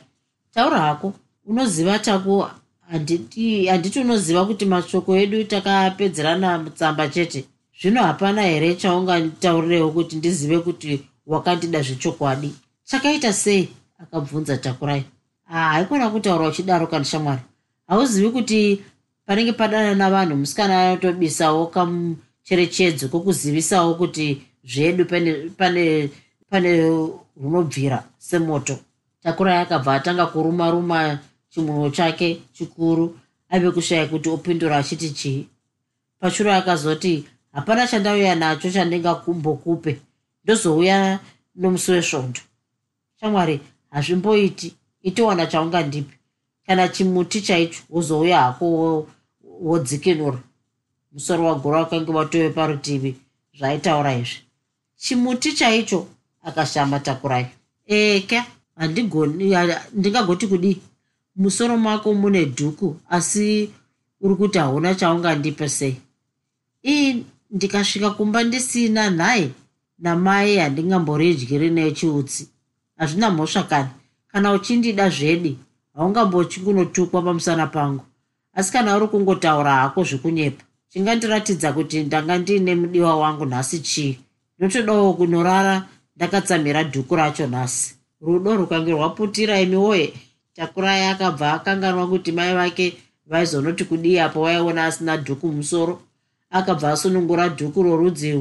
Taura 0.53 0.79
hako. 0.79 1.13
Unoziva 1.45 1.99
taku 1.99 2.45
handiti 2.89 3.99
unoziva 4.01 4.45
kuti 4.45 4.65
mashoko 4.65 5.17
edu 5.17 5.43
takapedzerana 5.43 6.57
mutsamba 6.57 7.07
chete. 7.07 7.45
Zvino 7.81 8.03
hapana 8.03 8.41
here 8.41 8.75
chaungataurirewo 8.75 9.91
kuti 9.91 10.15
ndizive 10.15 10.59
kuti 10.59 11.01
wakandida 11.27 11.81
zvechokwadi? 11.81 12.53
Chakaita 12.83 13.33
sei? 13.33 13.69
Akabvunza 13.99 14.57
takurai 14.57 15.03
haikona 15.47 16.09
kutaura 16.09 16.47
uchidaro 16.47 16.87
kana 16.87 17.05
shamwari. 17.05 17.41
Hauzivi 17.87 18.29
kuti 18.29 18.81
panenge 19.25 19.53
padana 19.53 19.95
navanhu 19.95 20.35
musikana 20.35 20.81
anotobisawo 20.81 21.67
kamucherechedzo 21.67 23.07
kokuzivisawo 23.07 23.93
kuti 23.95 24.41
zvedu 24.63 25.05
pane 25.05 25.33
pane 25.57 26.09
pane 26.49 26.71
runobvira 27.41 28.03
semoto. 28.17 28.79
Takurai 29.23 29.57
akabva 29.57 29.95
atanga 29.95 30.25
kuruma 30.25 30.71
ruma 30.71 31.19
chimunwo 31.49 31.89
chake 31.89 32.41
chikuru 32.53 33.19
ave 33.49 33.71
kushaya 33.71 34.05
kuti 34.05 34.29
opindura 34.29 34.77
achiti 34.77 35.09
chii. 35.09 35.47
Pashure 36.19 36.55
akazoti 36.55 37.25
hapana 37.51 37.87
chandauya 37.87 38.35
nacho 38.35 38.71
chandingakumbokupe. 38.71 39.99
Ndozouya 40.43 41.19
nomusi 41.55 41.91
wesvondo 41.91 42.39
shamwari 43.19 43.59
hazvimboiti 43.91 44.75
itiwana 45.07 45.45
chaungandipi 45.47 46.15
kana 46.65 46.87
chimuti 46.87 47.41
chaicho 47.41 47.79
wozouya 47.89 48.41
hako 48.41 49.07
wodzikinura. 49.61 50.39
Musoro 51.13 51.45
wagora 51.45 51.79
wakange 51.79 52.11
watove 52.11 52.49
parutivi 52.49 53.15
zvaitaura 53.57 54.13
izvi. 54.15 54.39
Chimuti 54.97 55.53
chaicho 55.53 56.07
akashamba 56.43 56.99
takurai 56.99 57.45
eka 57.87 58.45
handigoni 58.75 59.55
ndingagoti 59.93 60.47
kudii? 60.47 60.77
Musoro 61.35 61.77
mako 61.77 62.13
mune 62.13 62.45
dhuku 62.45 62.95
asi 63.09 63.69
uri 64.21 64.35
kuti 64.35 64.57
hauna 64.57 64.95
chaungandipe 64.95 65.69
sei? 65.69 65.95
Ii 66.85 67.23
ndikasvika 67.51 68.09
kumba 68.11 68.43
ndisina 68.43 69.09
nhaye 69.09 69.49
namai 69.99 70.57
handingamboridyi 70.57 71.69
nechiutsi. 71.69 72.47
Hazvina 72.97 73.29
mhosva 73.31 73.63
kani 73.63 73.89
kana 74.37 74.53
uchindida 74.53 75.09
zvedi 75.09 75.57
haungambochi 75.93 76.59
kunotukwa 76.59 77.21
pamusana 77.21 77.67
pangu. 77.67 78.03
Asi 78.53 78.71
kana 78.71 78.97
uri 78.97 79.07
kungotaura 79.07 79.75
hako 79.75 80.03
zvekunyepa 80.03 80.63
chingandiratidza 80.89 81.73
kuti 81.73 82.03
ndanga 82.03 82.37
ndiine 82.37 82.75
mudiwa 82.75 83.17
wangu 83.17 83.45
nhasi 83.45 83.79
chii. 83.79 84.19
Ndotodawo 84.59 85.13
kunorara 85.13 85.85
ndakatsamira 86.15 86.83
dhuku 86.83 87.15
racho 87.15 87.47
nhasi. 87.47 87.95
Rudo 88.21 88.55
rukange 88.55 88.91
rwaputira 88.91 89.61
imi 89.61 89.75
woye 89.75 90.13
takurai 90.53 91.05
akabva 91.05 91.53
akanganwa 91.53 92.07
kuti 92.07 92.31
mai 92.31 92.53
vake 92.55 92.97
vaizonoti 93.25 93.83
kudii 93.85 94.19
apo 94.19 94.41
vaiona 94.43 94.85
asina 94.85 95.17
dhuku 95.17 95.47
musoro 95.47 96.01
akabva 96.49 96.91
asunungura 96.91 97.49
dhuku 97.49 97.83
rorudzi 97.83 98.31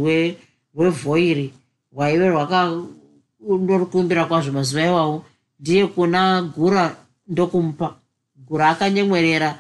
rwevhoiri 0.74 1.52
rwaive 1.92 2.28
rwakandorikumbira 2.28 4.24
kwazvo 4.24 4.52
mazuva 4.52 4.86
iwawo 4.86 5.24
ndiye 5.60 5.86
kuna 5.86 6.42
gura 6.42 6.96
ndokumupa. 7.28 7.94
Gura 8.48 8.68
akanyemwerera 8.68 9.58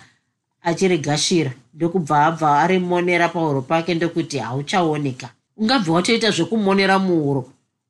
achirigashira. 0.62 1.52
Ndokubva 1.74 2.26
abva 2.26 2.60
arimonera 2.60 3.28
pahuro 3.28 3.62
pake 3.62 3.94
ndokuti 3.94 4.38
hauchaoneka. 4.38 5.28
Ungabva 5.56 5.92
watoita 5.92 6.30
zvekumonera 6.30 6.98
muhuro 6.98 7.42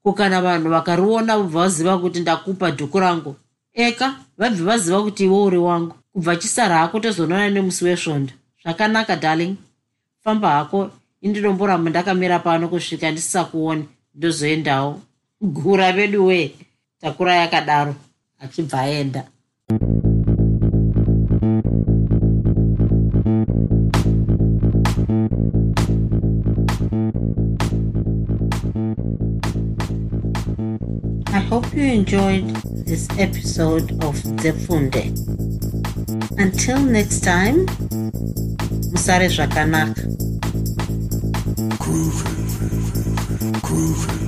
kukana 0.02 0.42
vanhu 0.42 0.70
vakariona 0.70 1.36
vobva 1.38 1.60
vaziva 1.60 1.98
kuti 1.98 2.20
ndakupa 2.20 2.70
dhuku 2.70 2.98
rangu 3.00 3.36
eka 3.74 4.14
vabve 4.38 4.62
vaziva 4.64 5.02
kuti 5.02 5.24
iwe 5.24 5.38
uri 5.42 5.58
wangu. 5.58 5.94
Kubva 6.12 6.36
chisara 6.36 6.78
hako 6.78 7.00
tozonana 7.00 7.50
nemusi 7.50 7.84
wesvondo 7.84 8.32
zvakanaka 8.62 9.16
darling. 9.16 9.56
Famba 10.24 10.50
hako 10.50 10.90
indinomboramba 11.20 11.90
ndakamira 11.90 12.38
pano 12.38 12.68
kusvika 12.68 13.10
ndisisakuoni 13.10 13.84
ndozoendawo. 14.14 15.00
Gura 15.40 15.92
vedu 15.92 16.26
wee 16.26 16.54
takura 17.00 17.34
yakadaro 17.34 17.94
achibva 18.38 18.80
aenda 18.80 19.22
I 31.28 31.40
hope 31.50 31.66
you 31.74 31.84
enjoyed 31.84 32.48
this 32.86 33.08
episode 33.18 33.92
of 34.04 34.14
Zefunde. 34.42 35.04
Until 36.38 36.78
next 36.80 37.20
time, 37.20 37.66
Musare 38.92 39.28
Zvakanaka. 39.28 40.02
Groovy. 41.82 42.30
Groovy. 43.60 44.25